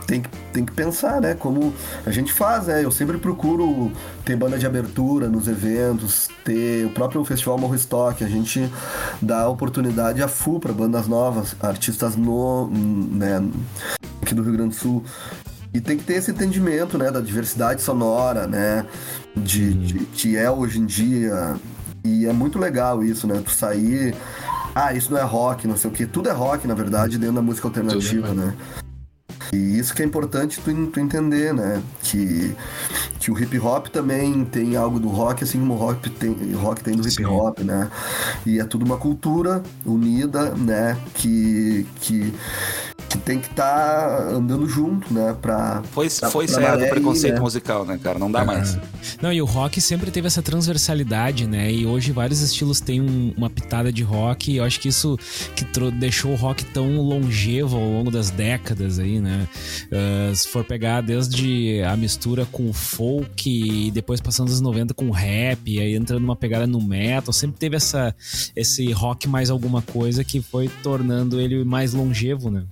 [0.06, 1.34] Tem que, tem que pensar, né?
[1.34, 1.72] Como
[2.06, 2.82] a gente faz, né?
[2.82, 3.92] Eu sempre procuro
[4.24, 8.72] ter banda de abertura nos eventos, ter o próprio Festival Morro Stock, a gente
[9.20, 13.46] dá oportunidade a full para bandas novas, artistas no, né,
[14.22, 15.04] aqui do Rio Grande do Sul.
[15.74, 18.86] E tem que ter esse entendimento, né, da diversidade sonora, né,
[19.36, 21.54] de, de- que é hoje em dia.
[22.08, 24.14] E é muito legal isso, né, tu sair,
[24.74, 27.34] ah, isso não é rock, não sei o que, tudo é rock, na verdade, dentro
[27.34, 28.54] da música alternativa, né.
[29.52, 32.56] E isso que é importante tu, tu entender, né, que,
[33.20, 36.82] que o hip hop também tem algo do rock, assim como o rock tem, rock
[36.82, 37.90] tem do hip hop, né,
[38.46, 41.86] e é tudo uma cultura unida, né, que...
[42.00, 42.32] que
[43.08, 45.34] que tem que estar andando junto, né?
[45.40, 47.40] Pra, Foi, pra- foi pra certo maré o ir, preconceito né?
[47.40, 48.18] musical, né, cara?
[48.18, 48.78] Não dá mais.
[49.22, 51.72] Não, e o rock sempre teve essa transversalidade, né?
[51.72, 54.52] E hoje vários estilos têm um- uma pitada de rock.
[54.52, 55.18] E eu acho que isso
[55.56, 59.48] que deixou o rock tão longevo ao longo das décadas aí, né?
[59.92, 64.92] Ah, se for pegar desde a mistura com o folk e depois passando dos 90
[64.92, 68.14] com o rap, e aí entrando numa pegada no metal, sempre teve essa,
[68.54, 72.64] esse rock mais alguma coisa que foi tornando ele mais longevo, né?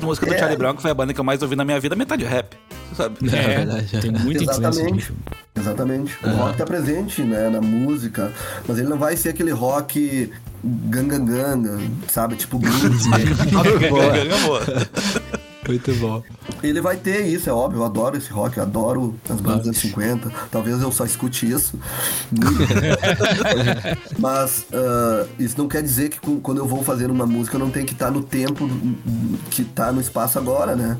[0.00, 0.38] A música do É.
[0.38, 2.56] Charlie Brown, que foi a banda que eu mais ouvi na minha vida, metade rap.
[2.96, 3.16] Sabe?
[3.26, 4.00] É verdade.
[4.00, 4.42] tem muita.
[4.44, 5.12] Exatamente.
[5.56, 6.18] Exatamente.
[6.24, 8.32] O rock tá presente, né, na música,
[8.66, 10.30] mas ele não vai ser aquele rock
[10.64, 12.36] ganganganga, sabe?
[12.36, 13.06] Tipo blues.
[14.44, 14.62] Boa.
[15.68, 16.22] Muito bom.
[16.62, 17.80] ele vai ter isso, é óbvio.
[17.80, 20.32] Eu adoro esse rock, eu adoro as bandas dos anos 50.
[20.50, 21.78] Talvez eu só escute isso.
[24.18, 27.70] mas ah, isso não quer dizer que quando eu vou fazer uma música eu não
[27.70, 28.68] tenho que estar no tempo
[29.50, 30.96] que tá no espaço agora, né?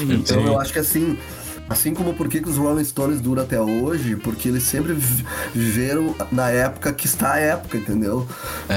[0.00, 1.18] Então eu acho que assim.
[1.68, 5.26] Assim como por que que os Rolling Stones duram até hoje, porque eles sempre vi-
[5.52, 8.24] viveram na época que está a época, entendeu?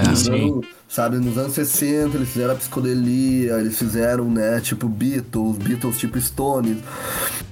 [0.10, 0.60] nos sim.
[0.90, 6.20] Sabe, nos anos 60 eles fizeram a psicodelia, eles fizeram, né, tipo Beatles, Beatles tipo
[6.20, 6.80] Stones.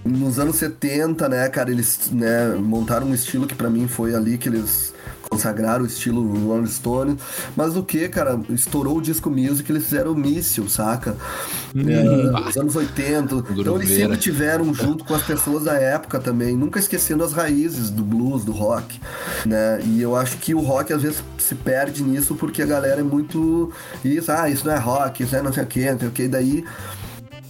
[0.03, 4.37] Nos anos 70, né, cara, eles, né, montaram um estilo que pra mim foi ali
[4.37, 4.91] que eles
[5.29, 7.17] consagraram o estilo Rolling Stones.
[7.55, 11.15] Mas o que, cara, estourou o disco music, eles fizeram o Míssil, saca?
[11.75, 12.03] É,
[12.41, 13.35] nos anos 80.
[13.55, 17.89] Então eles sempre tiveram junto com as pessoas da época também, nunca esquecendo as raízes
[17.89, 18.99] do blues, do rock,
[19.45, 19.79] né?
[19.83, 23.03] E eu acho que o rock às vezes se perde nisso porque a galera é
[23.03, 23.71] muito
[24.03, 26.11] isso, ah, isso não é rock, isso é não sei o que, não sei o
[26.11, 26.65] que, e daí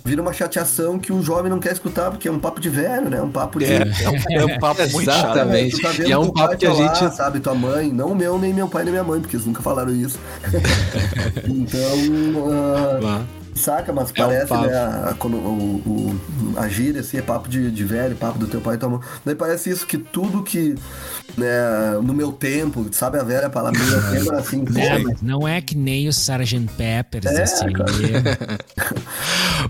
[0.07, 3.09] vira uma chateação que o jovem não quer escutar porque é um papo de velho,
[3.09, 3.21] né?
[3.21, 5.25] Um papo de É, é um, é um papo muito chato.
[5.25, 5.75] Exatamente.
[5.75, 8.13] Tu tá vendo E é um papo que a falar, gente- sabe, tua mãe, não
[8.13, 10.17] o meu, nem meu pai, nem minha mãe, porque eles nunca falaram isso.
[11.45, 13.21] então, Vá.
[13.57, 14.67] Saca, mas É um parece, papo.
[14.67, 16.19] né, a, quando o, o-
[16.57, 18.99] a gíria, assim, é papo de, de velho, papo do teu pai e tua mãe.
[19.25, 20.75] Daí parece isso, que tudo que,
[21.37, 25.21] né, no meu tempo, sabe a velha palavra, no meu tempo era assim, É, mas
[25.21, 26.67] não é que nem o Sgt.
[26.77, 27.65] Peppers, É, assim.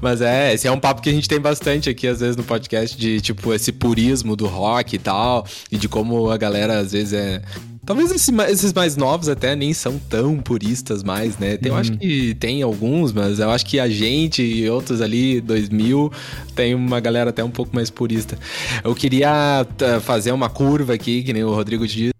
[0.02, 2.44] Mas é, esse é um papo que a gente tem bastante aqui, às vezes, no
[2.44, 6.92] podcast, de tipo, esse purismo do rock e tal, e de como a galera, às
[6.92, 7.42] vezes, é.
[7.88, 11.56] Talvez esses mais novos até nem são tão puristas mais, né?
[11.56, 15.40] Tem- Eu acho que tem alguns, mas eu acho que a gente e outros ali,
[15.40, 16.12] 2000,
[16.54, 18.38] tem uma galera até um pouco mais purista.
[18.84, 22.12] Eu queria tá, fazer uma curva aqui, que nem o Rodrigo disse.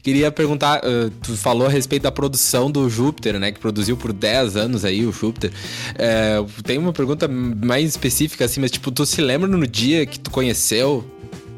[0.00, 3.50] Queria perguntar, eh, tu falou a respeito da produção do Júpiter, né?
[3.50, 5.50] Que produziu por 10 anos aí o Júpiter.
[5.98, 10.20] Eh, tem uma pergunta mais específica, assim, mas tipo, tu se lembra no dia que
[10.20, 11.04] tu conheceu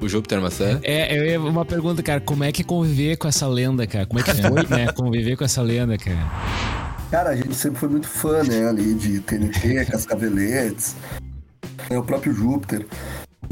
[0.00, 0.80] o Júpiter Maçã?
[0.82, 4.06] É, eu ia uma pergunta, cara, como é que é conviver com essa lenda, cara?
[4.06, 6.30] Como é que foi, né, conviver com essa lenda, cara?
[7.10, 10.94] Cara, a gente sempre foi muito fã, né, ali de TNT, Cascaveletes,
[11.88, 12.86] né, o próprio Júpiter.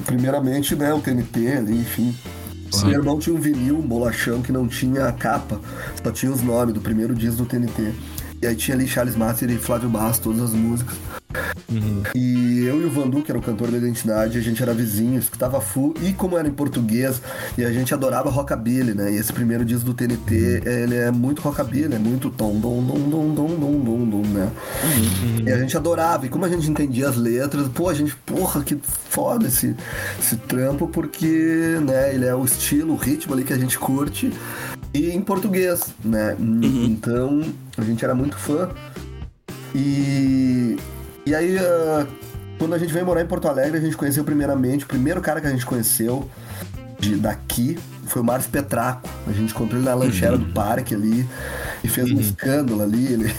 [0.04, 2.14] Primeiramente, né, o TNT ali, enfim.
[2.84, 5.60] Meu irmão tinha um vinil, um bolachão que não tinha capa,
[6.02, 7.94] só tinha os nomes do primeiro disco do TNT.
[8.40, 10.96] E aí tinha ali Charles Master e Flávio Bass, todas as músicas.
[12.14, 15.18] E eu e o Vandu, que era o cantor da identidade, a gente era vizinho,
[15.18, 17.20] escutava full, e como era em português,
[17.58, 19.12] e a gente adorava rockabilly, né?
[19.12, 23.08] E esse primeiro disco do TNT, ele é muito rockabilly, é muito tom, dom, dom,
[23.08, 24.50] dom, dom, dom, dom, dom, né?
[25.44, 28.62] E a gente adorava, e como a gente entendia as letras, pô, a gente, porra,
[28.62, 29.74] que foda esse,
[30.18, 34.32] esse trampo, porque, né, ele é o estilo, o ritmo ali que a gente curte,
[34.96, 36.36] e em português, né?
[36.40, 37.42] Então,
[37.76, 38.70] a gente era muito fã.
[39.74, 40.76] E,
[41.26, 42.06] e aí, ah,
[42.58, 45.40] quando a gente veio morar em Porto Alegre, a gente conheceu primeiramente, o primeiro cara
[45.40, 46.28] que a gente conheceu
[46.98, 49.08] de, daqui foi o Márcio Petraco.
[49.26, 51.28] A gente encontrou ele na lanchera do parque ali
[51.84, 53.12] e fez um escândalo ali.
[53.12, 53.34] Ele...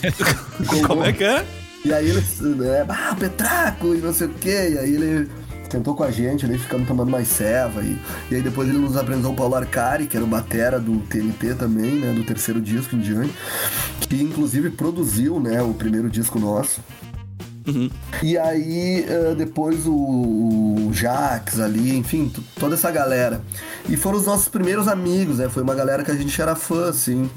[0.86, 1.44] Como é que é?
[1.84, 2.22] E aí ele,
[2.56, 5.28] né, ah, Petraco e não sei o que, e aí ele
[5.70, 7.96] tentou com a gente, ali ficamos tomando mais ceva, e,
[8.30, 11.54] e aí depois ele nos apresentou o Paulo Arcari, que era o batera do TNT
[11.54, 13.32] também, né, do terceiro disco em diante,
[14.00, 16.80] que inclusive produziu, né, o primeiro disco nosso.
[18.22, 23.40] E aí, eh, depois o, o Jax ali, enfim, toda essa galera.
[23.88, 25.48] E foram os nossos primeiros amigos, né?
[25.48, 27.30] Foi uma galera que a gente era fã, assim.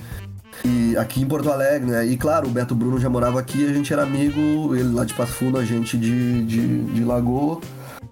[0.64, 2.06] E aqui em Porto Alegre, né?
[2.06, 5.14] E claro, o Beto Bruno já morava aqui, a gente era amigo, ele lá de
[5.14, 7.60] Passo Fundo, a gente de, de, de Lagoa,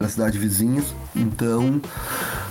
[0.01, 0.83] da cidade vizinha.
[1.15, 1.81] Então,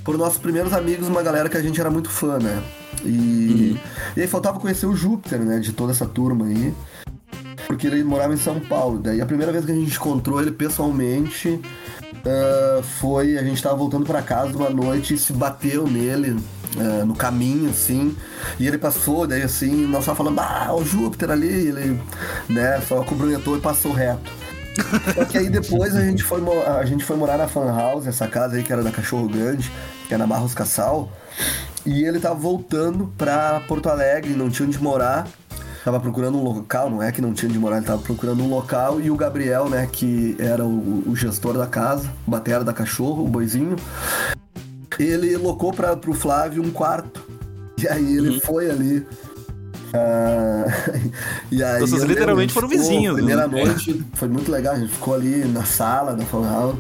[0.05, 2.63] foram nossos primeiros amigos, uma galera que a gente era muito fã, né?
[3.05, 3.79] E,
[4.17, 5.59] e aí faltava conhecer o Júpiter, né?
[5.59, 6.75] De toda essa turma aí.
[7.67, 8.99] Porque ele morava em São Paulo.
[8.99, 11.61] Daí a primeira vez que a gente encontrou ele pessoalmente
[12.25, 13.39] ah, foi.
[13.39, 16.37] A gente tava voltando pra casa uma noite e se bateu nele.
[16.79, 18.17] ah, no caminho, assim,
[18.59, 22.01] e ele passou, daí assim, nós só falando, ah, o Júpiter ali, ele,
[22.49, 24.31] né, só cumprimentou e passou reto.
[25.15, 28.27] Só que aí depois a gente, foi, a gente foi morar na Fan House, essa
[28.27, 29.71] casa aí que era da Cachorro Grande,
[30.09, 31.11] que é na Barros Cassal.
[31.85, 35.27] E ele tava voltando pra Porto Alegre, não tinha onde morar.
[35.85, 38.49] Tava procurando um local, não é que não tinha onde morar, ele tava procurando um
[38.51, 39.01] local.
[39.01, 43.25] E o Gabriel, né, que era o, o gestor da casa, o batera da Cachorro,
[43.25, 43.77] o boizinho,
[44.99, 47.27] ele locou pra, pro Flávio um quarto.
[47.79, 49.07] E aí ele foi ali.
[49.93, 50.67] Ah,
[51.51, 53.65] e aí Vocês eu lembro, literalmente foram ficou, vizinhos, Primeira né?
[53.65, 56.77] noite foi muito legal, a gente ficou ali na sala da Fan House,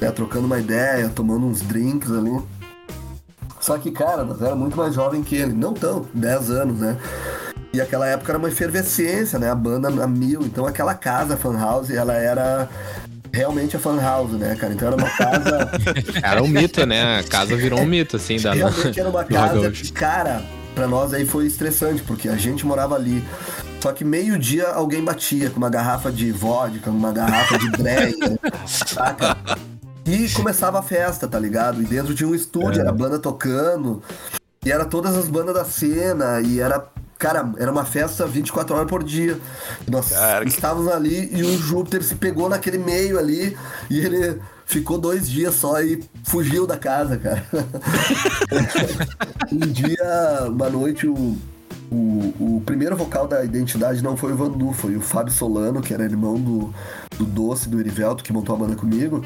[0.00, 2.38] né, trocando uma ideia, tomando uns drinks ali.
[3.60, 6.96] Só que, cara, nós era muito mais jovem que ele, não tão, 10 anos, né?
[7.72, 9.50] E aquela época era uma efervescência, né?
[9.50, 12.68] A banda a mil, então aquela casa, a Fan House, ela era
[13.32, 14.72] realmente a Fan House, né, cara?
[14.72, 15.70] Então era uma casa
[16.22, 17.18] Era um mito, né?
[17.18, 20.42] A casa virou um mito, assim, da Realmente era uma casa cara,
[20.76, 23.24] pra nós aí foi estressante, porque a gente morava ali.
[23.80, 29.38] Só que meio-dia alguém batia com uma garrafa de vodka, uma garrafa de breja, saca?
[30.04, 31.82] E começava a festa, tá ligado?
[31.82, 34.02] E dentro tinha um estúdio, era banda tocando,
[34.64, 36.86] e era todas as bandas da cena, e era.
[37.18, 39.40] Cara, era uma festa 24 horas por dia.
[39.88, 43.56] Nós Cara, estávamos ali e o Júpiter se pegou naquele meio ali
[43.88, 47.46] e ele ficou dois dias só e fugiu da casa, cara.
[49.50, 51.36] um dia, uma noite, o,
[51.90, 55.94] o, o primeiro vocal da identidade não foi o Vandu, foi o Fábio Solano, que
[55.94, 56.74] era irmão do,
[57.16, 59.24] do Doce, do Erivelto, que montou a banda comigo.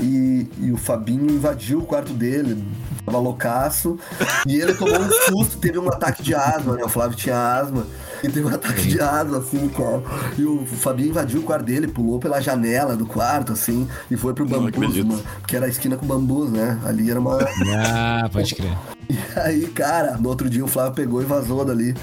[0.00, 2.62] E, e o Fabinho invadiu o quarto dele,
[3.04, 3.98] tava loucaço,
[4.46, 6.84] e ele tomou um susto, teve um ataque de asma, né?
[6.84, 7.86] O Flávio tinha asma,
[8.22, 10.02] e teve um ataque de asma, assim, cara.
[10.36, 14.34] E o Fabinho invadiu o quarto dele, pulou pela janela do quarto, assim, e foi
[14.34, 15.06] pro bambus, acredito.
[15.06, 16.78] mano, porque era a esquina com bambus, né?
[16.84, 17.38] Ali era uma.
[17.86, 18.76] Ah, pode crer.
[19.10, 21.94] E aí, cara, no outro dia o Flávio pegou e vazou dali.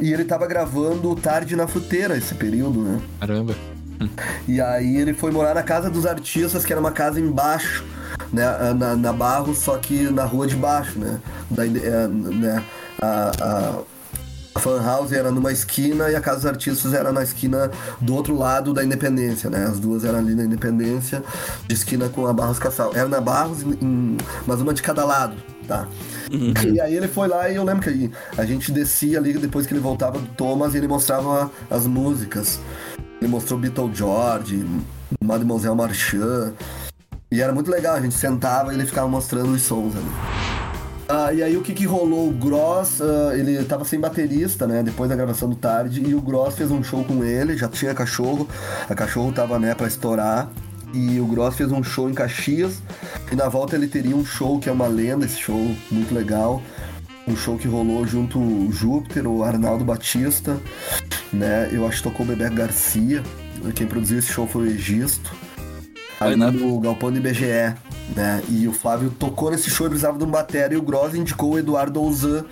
[0.00, 3.00] E ele tava gravando Tarde na Fruteira esse período, né?
[3.20, 3.54] Caramba.
[4.48, 7.84] E aí ele foi morar na casa dos artistas, que era uma casa embaixo,
[8.32, 8.44] né?
[8.74, 11.20] Na, na Barro, só que na rua de baixo, né?
[11.50, 12.64] Da, é, né?
[13.00, 13.82] A, a,
[14.54, 17.70] a Fan House era numa esquina e a Casa dos Artistas era na esquina
[18.00, 19.64] do outro lado da Independência, né?
[19.64, 21.22] As duas eram ali na Independência,
[21.66, 22.92] de esquina com a Barros Cassal.
[22.94, 25.36] Era na Barros, em- mas uma de cada lado,
[25.66, 25.86] tá?
[26.72, 29.72] E aí ele foi lá e eu lembro que a gente descia ali depois que
[29.74, 32.58] ele voltava do Thomas e ele mostrava as músicas.
[33.28, 34.66] Ele mostrou Beatle George,
[35.22, 36.54] Mademoiselle Marchand.
[37.30, 40.10] E era muito legal, a gente sentava e ele ficava mostrando os sons ali.
[41.06, 42.30] Ah, e aí o que que rolou?
[42.30, 44.82] O Gross, ah, ele tava sem baterista, né?
[44.82, 47.94] Depois da gravação do tarde, e o Gross fez um show com ele, já tinha
[47.94, 48.48] cachorro,
[48.88, 50.50] a cachorro tava, né, pra estourar.
[50.94, 52.82] E o Gross fez um show em Caxias,
[53.30, 56.62] e na volta ele teria um show que é uma lenda, esse show muito legal.
[57.28, 60.58] Um show que rolou junto o Júpiter, o Arnaldo Batista,
[61.32, 61.68] né?
[61.70, 63.22] Eu acho que tocou o Bebeto Garcia.
[63.74, 65.34] Quem produziu esse show foi o Egisto.
[66.18, 66.50] Aí, né?
[66.50, 67.74] no Galpão do IBGE,
[68.16, 68.42] né?
[68.48, 71.52] E o Flávio tocou nesse show e precisava de um batera e o Gross indicou
[71.52, 72.44] o Eduardo Ouzan,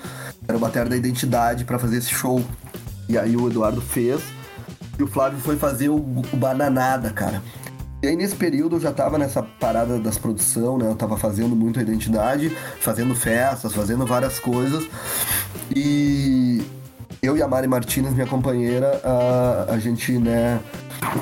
[0.46, 2.44] era o batera da Identidade, pra fazer esse show.
[3.08, 4.20] E aí o Eduardo fez
[4.98, 7.42] e o Flávio foi fazer o, o Bananada, cara.
[8.06, 10.86] E aí nesse período eu já tava nessa parada das produção, né?
[10.86, 14.86] Eu tava fazendo muito a identidade, fazendo festas, fazendo várias coisas.
[15.74, 16.62] E
[17.20, 20.60] eu e a Mari Martinez, minha companheira, a, a gente, né,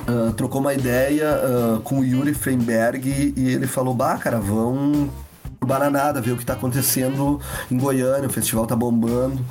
[0.07, 5.09] ah, trocou uma ideia ah, com o Yuri Feinberg e ele falou, bah, cara, vão
[5.59, 9.43] pro Bananada, ver o que tá acontecendo em Goiânia, o festival tá bombando.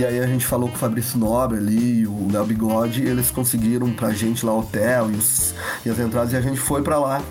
[0.00, 3.30] E aí a gente falou com o Fabrício Nobre ali, o Léo Bigode, e eles
[3.30, 6.80] conseguiram pra gente lá o hotel e, os- e as entradas e a gente foi
[6.80, 7.22] pra lá,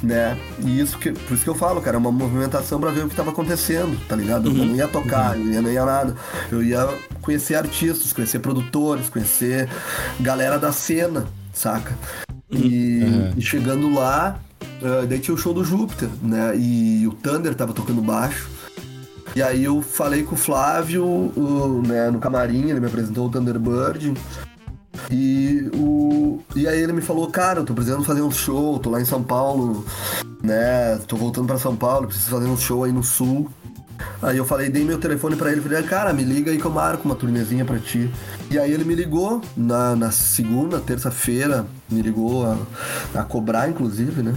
[0.00, 0.38] né?
[0.64, 3.08] E isso que, por isso que eu falo, cara, é uma movimentação pra ver o
[3.08, 4.48] que tava acontecendo, tá ligado?
[4.48, 6.14] Eu não ia tocar, eu ia, não ia nada.
[6.52, 6.88] Eu ia
[7.20, 9.68] conhecer artistas, conhecer produtores, conhecer
[10.20, 11.94] galera da cena, saca?
[12.48, 13.02] E,
[13.36, 14.38] e chegando lá,
[14.80, 16.52] eh, daí tinha o show do Júpiter, né?
[16.56, 18.48] E o Thunder tava tocando baixo.
[19.34, 23.30] E aí eu falei com o Flávio o- né, no camarim, ele me apresentou o
[23.30, 24.14] Thunderbird.
[25.10, 28.90] E, o, e aí ele me falou, cara, eu tô precisando fazer um show, tô
[28.90, 29.84] lá em São Paulo,
[30.42, 30.98] né?
[31.08, 33.50] Tô voltando pra São Paulo, preciso fazer um show aí no sul.
[34.22, 36.70] Aí eu falei, dei meu telefone pra ele, falei, cara, me liga aí que eu
[36.70, 38.10] marco uma turnezinha pra ti.
[38.50, 42.56] E aí ele me ligou na, na segunda, terça-feira, me ligou a,
[43.14, 44.34] a cobrar, inclusive, né?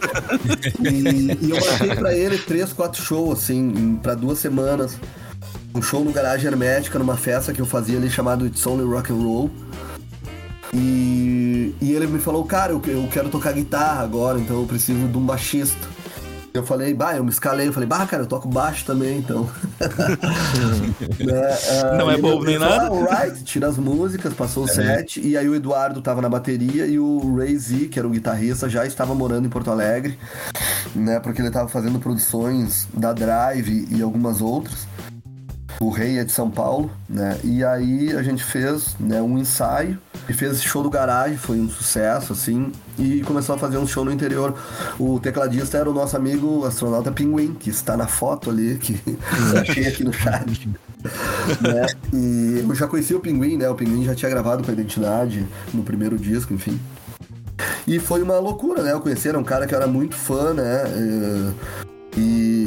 [0.80, 4.98] e, e eu marquei pra ele três, quatro shows, assim, pra duas semanas.
[5.74, 9.12] Um show no Garagem Hermética, numa festa que eu fazia ali chamado It's Only Rock
[9.12, 9.50] and Roll.
[10.74, 15.08] E, e ele me falou, cara, eu, eu quero tocar guitarra agora, então eu preciso
[15.08, 15.99] de um baixista.
[16.52, 19.48] Eu falei, bah, eu me escalei, eu falei, bah, cara, eu toco baixo também, então.
[21.20, 22.88] né, uh, Não é bobo nem nada.
[22.88, 26.86] Falou, Alright, tira as músicas, passou o set, e aí o Eduardo tava na bateria
[26.86, 30.18] e o Ray Z, que era o guitarrista, já estava morando em Porto Alegre,
[30.94, 34.88] né, porque ele tava fazendo produções da Drive e algumas outras.
[35.80, 37.38] O Rei é de São Paulo, né?
[37.42, 41.58] E aí a gente fez né, um ensaio e fez esse show do garagem, foi
[41.58, 44.54] um sucesso, assim, e começou a fazer um show no interior.
[44.98, 49.00] O tecladista era o nosso amigo astronauta Pinguim, que está na foto ali, que
[49.58, 50.68] achei aqui no chat.
[51.62, 51.86] né?
[52.12, 53.66] E eu já conhecia o Pinguim, né?
[53.70, 56.78] O Pinguim já tinha gravado com a Identidade no primeiro disco, enfim.
[57.86, 58.92] E foi uma loucura, né?
[58.92, 60.84] Eu conheci, era um cara que eu era muito fã, né?
[62.16, 62.59] E,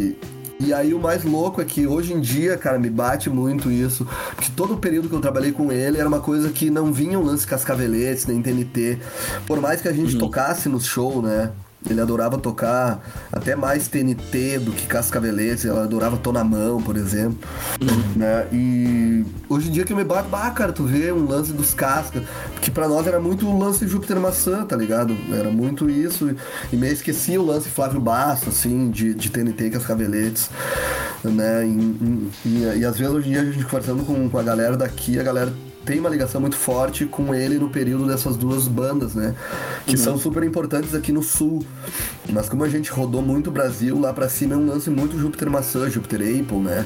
[0.60, 4.08] e aí o mais louco é que hoje em dia, cara, me bate muito isso.
[4.36, 7.20] Porque todo o período que eu trabalhei com ele era uma coisa que não vinha
[7.20, 9.00] um lance cascaveletes, nem TNT.
[9.46, 10.20] Por mais que a gente uhum.
[10.20, 11.52] tocasse no show, né?
[11.90, 16.96] Ele adorava tocar até mais TNT do que Cascaveletes, ele adorava Tô na Mão, por
[16.96, 17.38] exemplo.
[17.82, 18.04] Uhum.
[18.16, 18.48] Né?
[18.52, 21.74] E hoje em dia que eu me bato, bah, cara, tu vê um lance dos
[21.74, 22.24] Cascas,
[22.62, 25.16] que para nós era muito o lance Júpiter Maçã, tá ligado?
[25.32, 26.34] Era muito isso.
[26.72, 30.50] E meio esquecia o lance Flávio Basso, assim, de, de TNT e Cascaveletes.
[31.24, 31.66] Né?
[31.66, 34.76] E, e, e, às vezes hoje em dia a gente conversando com, com a galera
[34.76, 35.54] daqui, a galera
[35.86, 39.36] tem uma ligação muito forte com ele no período dessas duas bandas, né?
[39.86, 39.98] Que uhum.
[39.98, 41.66] são super importantes aqui no sul.
[42.30, 45.18] Mas como a gente rodou muito o Brasil, lá pra cima é um lance muito
[45.20, 46.86] Júpiter Maçã, Júpiter Apple, né?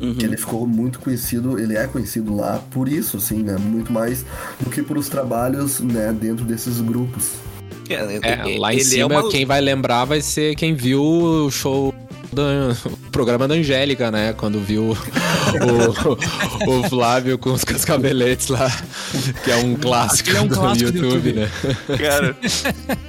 [0.00, 0.14] Uhum.
[0.14, 3.56] Que ele ficou muito conhecido, ele é conhecido lá por isso, assim, né?
[3.58, 4.24] Muito mais
[4.60, 7.32] do que por os trabalhos, né, dentro desses grupos.
[7.88, 9.30] É, é, lá em cima, é uma...
[9.30, 11.94] quem vai lembrar vai ser quem viu o show
[12.32, 12.76] do
[13.10, 14.32] programa da Angélica, né?
[14.32, 14.96] Quando viu
[16.66, 18.70] o, o, Flávio com os cascabeletes lá,
[19.44, 21.50] que é um clássico, é um clássico do, YouTube, do, YouTube,
[21.88, 21.98] né?
[21.98, 22.36] Cara,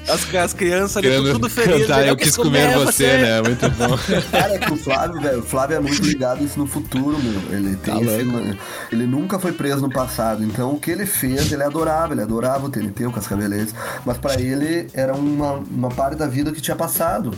[0.08, 1.82] as, as crianças ali tudo feliz.
[1.82, 3.42] Cantar, eu quis comer você, você, né?
[3.42, 3.98] Muito bom.
[4.32, 7.58] Cara, é que o Flávio, velho, o Flávio é muito ligado isso no futuro, meu.
[7.58, 8.58] Ele tem tá esse,
[8.92, 12.68] Ele nunca foi preso no passado, então o que ele fez, ele adorava, ele adorava
[12.68, 13.74] o TNT, o Cascabeletes,
[14.06, 17.32] mas para ele era uma, uma parte da vida que tinha passado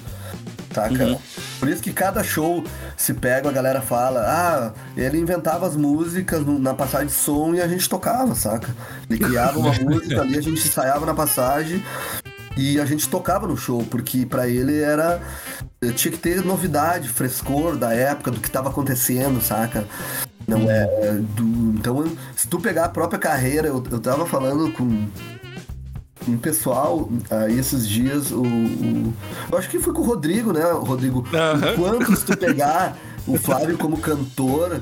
[0.73, 1.05] saca?
[1.05, 1.17] Uhum.
[1.59, 2.63] Por isso que cada show
[2.97, 7.61] se pega, a galera fala, ah, ele inventava as músicas na passagem de som e
[7.61, 8.73] a gente tocava, saca?
[9.09, 11.83] Ele criava uma música ali, a gente ensaiava na passagem
[12.57, 15.21] e a gente tocava no show, porque para ele era.
[15.95, 19.85] Tinha que ter novidade, frescor da época, do que tava acontecendo, saca?
[20.47, 20.85] Não é.
[21.35, 21.43] Do,
[21.77, 22.05] então,
[22.35, 25.07] se tu pegar a própria carreira, eu, eu tava falando com
[26.27, 29.13] um pessoal aí esses dias, o, o,
[29.51, 31.19] Eu acho que foi com o Rodrigo, né, Rodrigo?
[31.19, 31.73] Uhum.
[31.73, 32.97] Enquanto se tu pegar
[33.27, 34.81] o Flávio como cantor,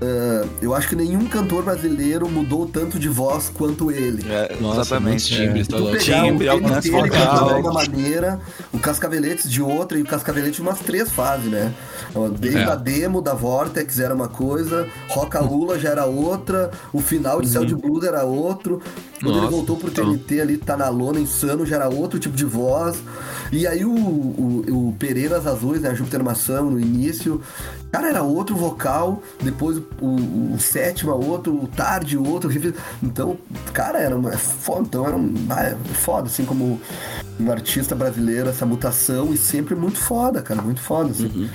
[0.00, 4.24] Uh, eu acho que nenhum cantor brasileiro mudou tanto de voz quanto ele.
[4.30, 5.24] É, Nossa, exatamente.
[5.24, 5.64] Timbre, é.
[5.64, 8.40] Tu pegar timbre, o cantou de uma maneira,
[8.72, 11.74] o Cascaveletes de outra e o Cascaveletes de umas três fases, né?
[12.38, 12.64] Desde é.
[12.64, 17.48] a demo da Vortex era uma coisa, Roca Lula já era outra, o final de
[17.48, 17.52] uhum.
[17.52, 18.80] Céu de Blues era outro,
[19.20, 20.42] quando Nossa, ele voltou pro TNT então.
[20.42, 23.02] ali, tá na lona, insano, já era outro tipo de voz.
[23.50, 27.40] E aí o, o, o Pereiras Azuis, né, Júpiter Maçã, no início,
[27.90, 32.50] cara, era outro vocal, depois o, o sétimo outro, o tarde outro.
[33.02, 33.36] Então,
[33.72, 36.80] cara, era uma, é foda, então era um, ah, é foda, assim, como
[37.40, 41.26] um artista brasileiro, essa mutação, e sempre muito foda, cara, muito foda, assim.
[41.26, 41.48] Uhum.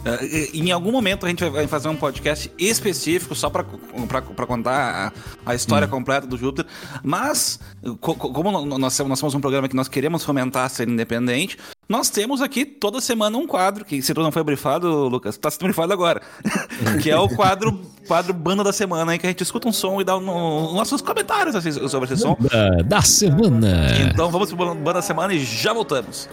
[0.00, 5.12] Uh, em algum momento a gente vai fazer um podcast específico só para contar
[5.46, 5.90] a, a história hum.
[5.90, 6.66] completa do Júpiter.
[7.02, 7.60] Mas,
[8.00, 11.58] co como nós, nós somos um programa que nós queremos fomentar ser independente,
[11.90, 15.50] nós temos aqui toda semana um quadro, que se tu não foi brifado, Lucas, tá
[15.50, 16.22] sendo brifado agora.
[17.02, 20.00] que é o quadro, quadro Banda da Semana, em que a gente escuta um som
[20.00, 22.36] e dá no, nossos comentários assim, sobre esse som.
[22.38, 23.88] Banda da Semana.
[24.08, 26.28] Então vamos pro Banda da Semana e já voltamos.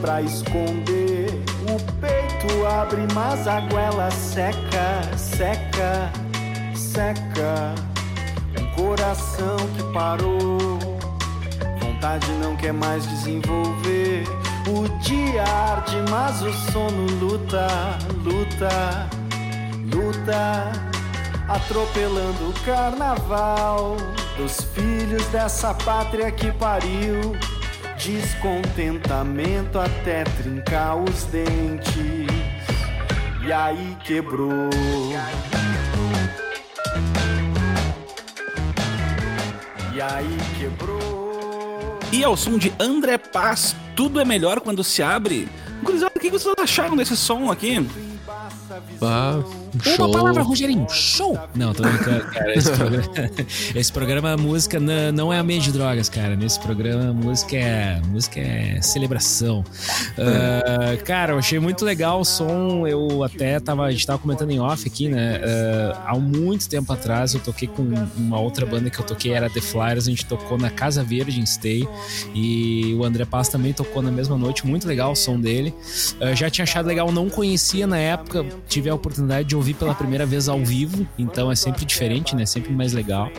[0.00, 1.28] Para esconder.
[1.62, 6.10] O peito abre, mas a goela seca, seca,
[6.74, 7.74] seca.
[8.58, 10.78] Um coração que parou,
[11.80, 14.24] vontade não quer mais desenvolver.
[14.68, 17.66] O dia arde, mas o sono luta,
[18.22, 19.08] luta,
[19.94, 20.72] luta,
[21.48, 23.96] atropelando o carnaval
[24.36, 27.32] dos filhos dessa pátria que pariu.
[28.08, 31.92] Descontentamento até trincar os dentes.
[33.46, 34.70] E aí quebrou.
[39.94, 41.98] E aí quebrou.
[42.10, 45.46] e ao som de André Paz, Tudo é Melhor Quando Se Abre.
[45.82, 47.86] Gurizada, o que vocês acharam desse som aqui?
[49.74, 50.10] Ah, Uma show.
[50.10, 50.86] palavra, Rogerinho.
[50.88, 51.38] Show!
[51.54, 52.54] Não, tô brincando, cara.
[52.54, 53.04] Esse programa,
[53.74, 56.36] esse programa a música não, não é a meio de drogas, cara.
[56.36, 59.64] Nesse programa, a música é, música é celebração.
[60.16, 62.86] Ah, cara, eu achei muito legal o som.
[62.86, 65.40] Eu até tava, a gente tava comentando em off aqui, né?
[65.44, 67.82] Ah, há muito tempo atrás eu toquei com
[68.16, 70.06] uma outra banda que eu toquei, era The Flyers.
[70.06, 71.86] A gente tocou na Casa Verde em Stay.
[72.34, 74.66] E o André Paz também tocou na mesma noite.
[74.66, 75.74] Muito legal o som dele.
[76.20, 78.44] Ah, já tinha achado legal, não conhecia na época.
[78.68, 81.06] Tive a oportunidade de ouvir pela primeira vez ao vivo.
[81.18, 82.44] Então é sempre diferente, né?
[82.46, 83.30] Sempre mais legal.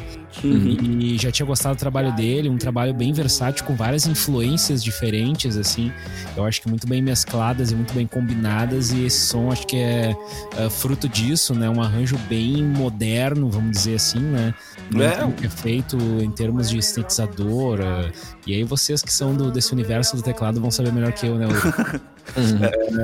[0.44, 5.58] E já tinha gostado do trabalho dele, um trabalho bem versátil, com várias influências diferentes,
[5.58, 5.92] assim.
[6.38, 8.92] Eu acho que muito bem mescladas e muito bem combinadas.
[8.92, 10.16] E esse som acho que é,
[10.58, 11.70] é fruto disso, né?
[11.70, 14.54] Um arranjo bem moderno, vamos dizer assim, né?
[14.92, 15.04] Muito
[15.44, 15.46] É.
[15.46, 17.80] é feito em termos de sintetizador.
[17.82, 18.12] eh,
[18.48, 21.36] E aí vocês que são do- desse universo do teclado vão saber melhor que eu,
[21.36, 21.46] né?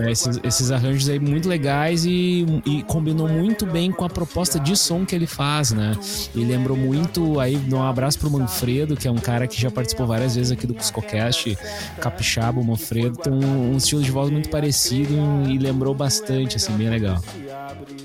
[0.06, 4.60] É, esses, esses arranjos aí muito legais e, e combinou muito bem com a proposta
[4.60, 5.96] de som que ele faz, né?
[6.34, 10.08] E lembrou muito, aí um abraço pro Manfredo, que é um cara que já participou
[10.08, 11.58] várias vezes aqui do Cuscocast,
[12.00, 15.14] capixaba, o Manfredo, tem um, um estilo de voz muito parecido
[15.48, 17.22] e lembrou bastante, assim, bem legal.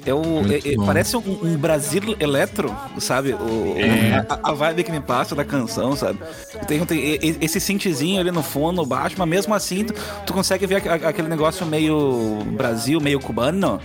[0.06, 3.34] É o, é- é- parece um, um Brasil eletro, sabe?
[3.34, 4.24] O, É.
[4.28, 6.18] a, a vibe que me passa da canção, sabe?
[6.66, 9.94] Tem, tem esse synthzinho ali no fundo, baixo, mas mesmo assim tu,
[10.24, 13.80] tu consegue ver a- aquele negócio meio Brasil, meio cubano,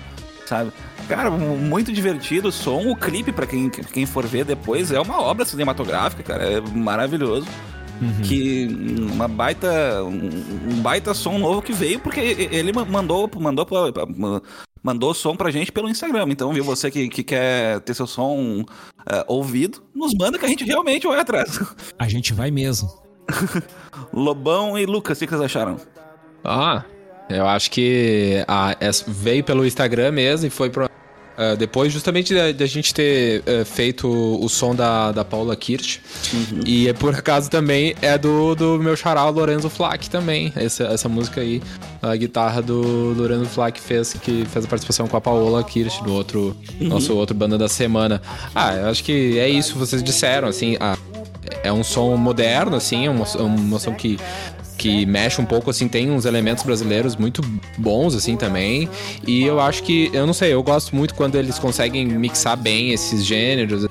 [0.46, 0.72] sabe?
[1.08, 2.90] Cara, mu- muito divertido o som.
[2.90, 6.44] O clipe, pra quem, quem for ver depois, é uma obra cinematográfica, cara.
[6.50, 7.48] É maravilhoso.
[8.24, 8.68] Que
[9.14, 10.04] uma baita.
[10.04, 12.20] Um, baita som novo que veio, porque
[12.52, 14.06] ele ma- mandou, mandou, pra- pra-
[14.84, 16.26] mandou som pra gente pelo Instagram.
[16.30, 18.66] Então, viu, você que, que quer ter seu som
[19.10, 21.58] é, ouvido, nos manda que a gente realmente vai atrás.
[21.98, 22.90] A gente vai mesmo.
[24.12, 25.78] Lobão e Lucas, o que que vocês acharam?
[26.44, 26.84] Ah,
[27.30, 30.90] eu acho que a, essa veio pelo Instagram mesmo e foi pro.
[31.38, 36.02] ah, depois, justamente da, da gente ter eh, feito o som da, da Paula Kirch.
[36.66, 40.54] E é por acaso também é do, do meu xará, Lorenzo Flack também.
[40.56, 41.62] Essa, essa música aí,
[42.02, 46.14] a guitarra do Lorenzo Flack fez, que fez a participação com a Paola Kirch, do
[46.14, 48.22] outro, nosso outro banda da semana.
[48.54, 50.78] Ah, eu acho que é isso que vocês disseram, assim.
[50.80, 50.96] ah,
[51.64, 54.18] é um som moderno, assim, é uma, é uma som que
[54.78, 57.42] que mexe um pouco, assim, tem uns elementos brasileiros muito
[57.78, 58.90] bons, assim, também.
[59.26, 62.92] E eu acho que, eu não sei, eu gosto muito quando eles conseguem mixar bem
[62.92, 63.88] esses gêneros.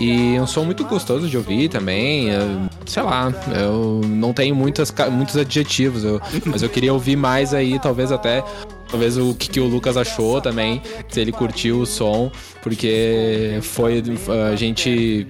[0.00, 2.28] E é um som muito gostoso de ouvir também.
[2.30, 7.52] eu- sei lá, eu não tenho muitas, muitos adjetivos, eu- mas eu queria ouvir mais
[7.54, 8.42] aí, talvez até.
[8.90, 12.32] Talvez o que, que o Lucas achou também, se ele curtiu o som,
[12.62, 14.02] porque foi.
[14.50, 15.26] A gente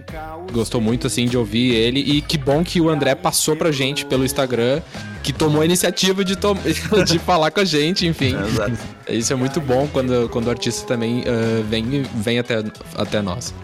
[0.52, 2.00] gostou muito assim de ouvir ele.
[2.00, 4.80] E que bom que o André passou pra gente pelo Instagram,
[5.22, 6.56] que tomou a iniciativa de, tom-
[7.06, 8.36] de falar com a gente, enfim.
[8.36, 8.72] Exato.
[9.08, 12.62] Isso é muito bom quando, quando o artista também ah, vem, vem até,
[12.96, 13.54] até nós.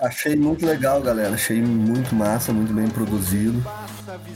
[0.00, 1.34] Achei muito legal, galera.
[1.34, 3.64] Achei muito massa, muito bem produzido.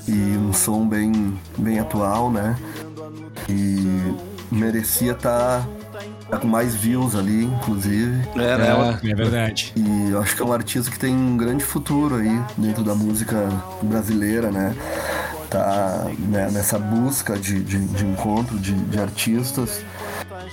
[0.09, 2.57] E um som bem, bem atual, né?
[3.49, 4.14] E
[4.51, 5.66] merecia estar
[6.39, 8.20] com mais views ali, inclusive.
[8.37, 8.99] É, né?
[9.05, 9.72] É verdade.
[9.76, 12.95] E eu acho que é um artista que tem um grande futuro aí dentro da
[12.95, 13.49] música
[13.83, 14.74] brasileira, né?
[15.49, 19.83] Tá né, nessa busca de, de, de encontro de, de artistas.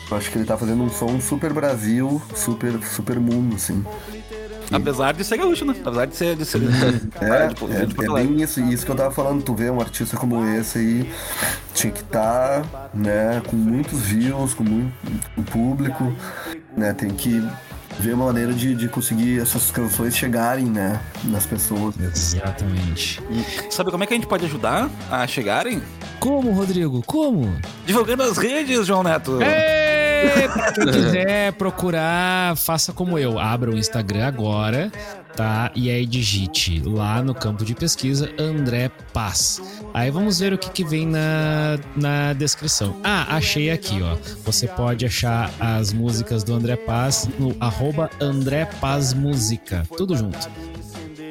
[0.09, 3.83] Eu acho que ele tá fazendo um som super Brasil, super, super mundo, assim.
[4.71, 5.75] Apesar de ser gaúcho, né?
[5.85, 6.35] Apesar de ser.
[6.35, 6.59] De ser
[7.21, 8.27] É, de- de- é, de é Alegre.
[8.35, 9.41] bem isso, isso que eu tava falando.
[9.43, 11.11] Tu vê um artista como esse aí,
[11.77, 14.91] tinha que estar, né, com muitos views, com muito
[15.35, 16.11] com público,
[16.75, 17.47] né, tem que
[17.99, 21.95] ver uma maneira de, de conseguir essas canções chegarem, né, nas pessoas.
[21.99, 23.21] Exatamente.
[23.69, 25.81] Sabe como é que a gente pode ajudar a chegarem?
[26.19, 27.03] Como, Rodrigo?
[27.05, 27.55] Como?
[27.85, 29.39] Divulgando as redes, João Neto.
[30.53, 33.39] Pra quem quiser procurar, faça como eu.
[33.39, 34.91] Abra o Instagram agora,
[35.35, 35.71] tá?
[35.75, 39.61] E aí digite lá no campo de pesquisa André Paz.
[39.93, 42.95] Aí vamos ver o que, que vem na, na descrição.
[43.03, 44.17] Ah, achei aqui, ó.
[44.43, 49.83] Você pode achar as músicas do André Paz no arroba André Paz Música.
[49.97, 50.49] Tudo junto.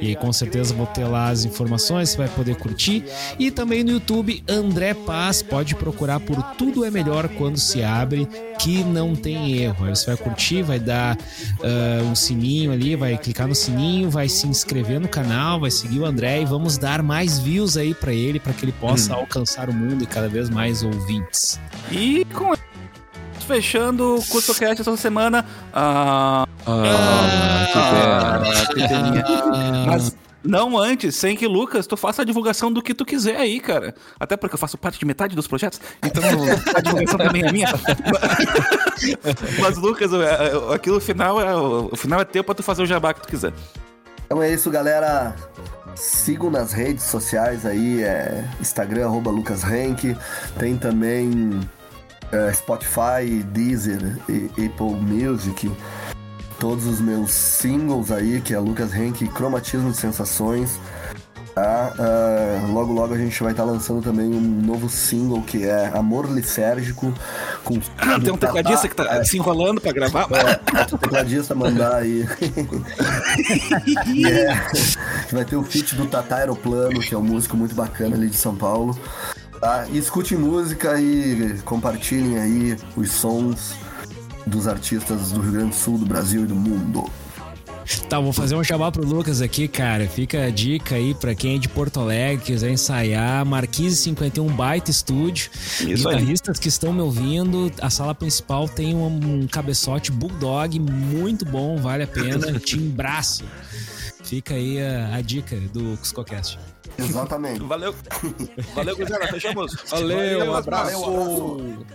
[0.01, 3.05] E aí, com certeza, vou ter lá as informações, você vai poder curtir.
[3.39, 8.29] E também no YouTube, André Paz, pode procurar por Tudo é Melhor Quando Se Abre,
[8.59, 9.87] que não tem erro.
[9.87, 11.17] Aí você vai curtir, vai dar
[11.63, 16.01] ah, um sininho ali, vai clicar no sininho, vai se inscrever no canal, vai seguir
[16.01, 19.69] o André e vamos dar mais views aí pra ele, para que ele possa alcançar
[19.69, 21.59] o mundo e cada vez mais ouvintes.
[21.91, 22.55] E com
[23.47, 25.45] fechando o CursoCast essa semana.
[26.67, 28.43] Ah, Ah, que pena.
[28.43, 29.25] ah, que peninha.
[29.87, 33.59] Mas Não antes, sem que, Lucas, tu faça a divulgação do que tu quiser aí,
[33.61, 33.95] cara.
[34.19, 36.23] Até porque eu faço parte de metade dos projetos, então
[36.75, 37.67] a divulgação também é minha.
[39.61, 43.13] Mas, Lucas, o- aquilo final é, o final é teu pra tu fazer o jabá
[43.15, 43.53] que tu quiser.
[44.25, 45.35] Então é isso, galera.
[45.95, 50.17] Sigam nas redes sociais aí, é Instagram, arroba Lucas Henk.
[50.59, 51.59] Tem também
[52.33, 55.71] é, Spotify, Deezer e Apple Music.
[56.59, 60.79] Todos os meus singles aí, que é Lucas Henk, Cromatismo de Sensações.
[61.57, 61.95] Tá?
[61.99, 66.31] Ah, logo, logo a gente vai estar lançando também um novo single que é Amor
[66.31, 67.15] Lisérgico.
[67.65, 67.81] Com
[68.23, 70.29] Tem um tecladista que tá se enrolando pra gravar.
[70.33, 72.29] é, o tecladista mandar aí.
[74.27, 77.75] É, a gente vai ter o feat do Tata Aeroplano, que é um músico muito
[77.75, 78.99] bacana ali de São Paulo.
[79.59, 79.87] Tá?
[79.91, 83.75] E escutem música e compartilhem aí os sons
[84.47, 87.11] dos artistas do Rio Grande do Sul, do Brasil e do mundo.
[88.09, 90.09] Tá, vou fazer um jabá pro Lucas aqui, cara.
[90.09, 93.45] Fica a dica aí pra quem é de Porto Alegre, quiser ensaiar.
[93.47, 95.51] Marquise 51 Baita Estúdio.
[95.53, 96.17] Isso aí.
[96.17, 97.71] Guitarristas que estão me ouvindo.
[97.81, 99.07] A sala principal tem um,
[99.43, 102.53] um cabeçote Bulldog muito bom, vale a pena.
[102.59, 103.45] Timbraço.
[104.25, 106.59] Fica aí a, a dica do Cuscocast.
[106.99, 107.61] Exatamente.
[107.63, 107.95] Valeu.
[108.75, 109.29] Valeu, Guzela.
[109.29, 109.77] Fechamos.
[109.89, 111.01] Valeu, um abraço.
[111.01, 111.87] Valeu, um abraço.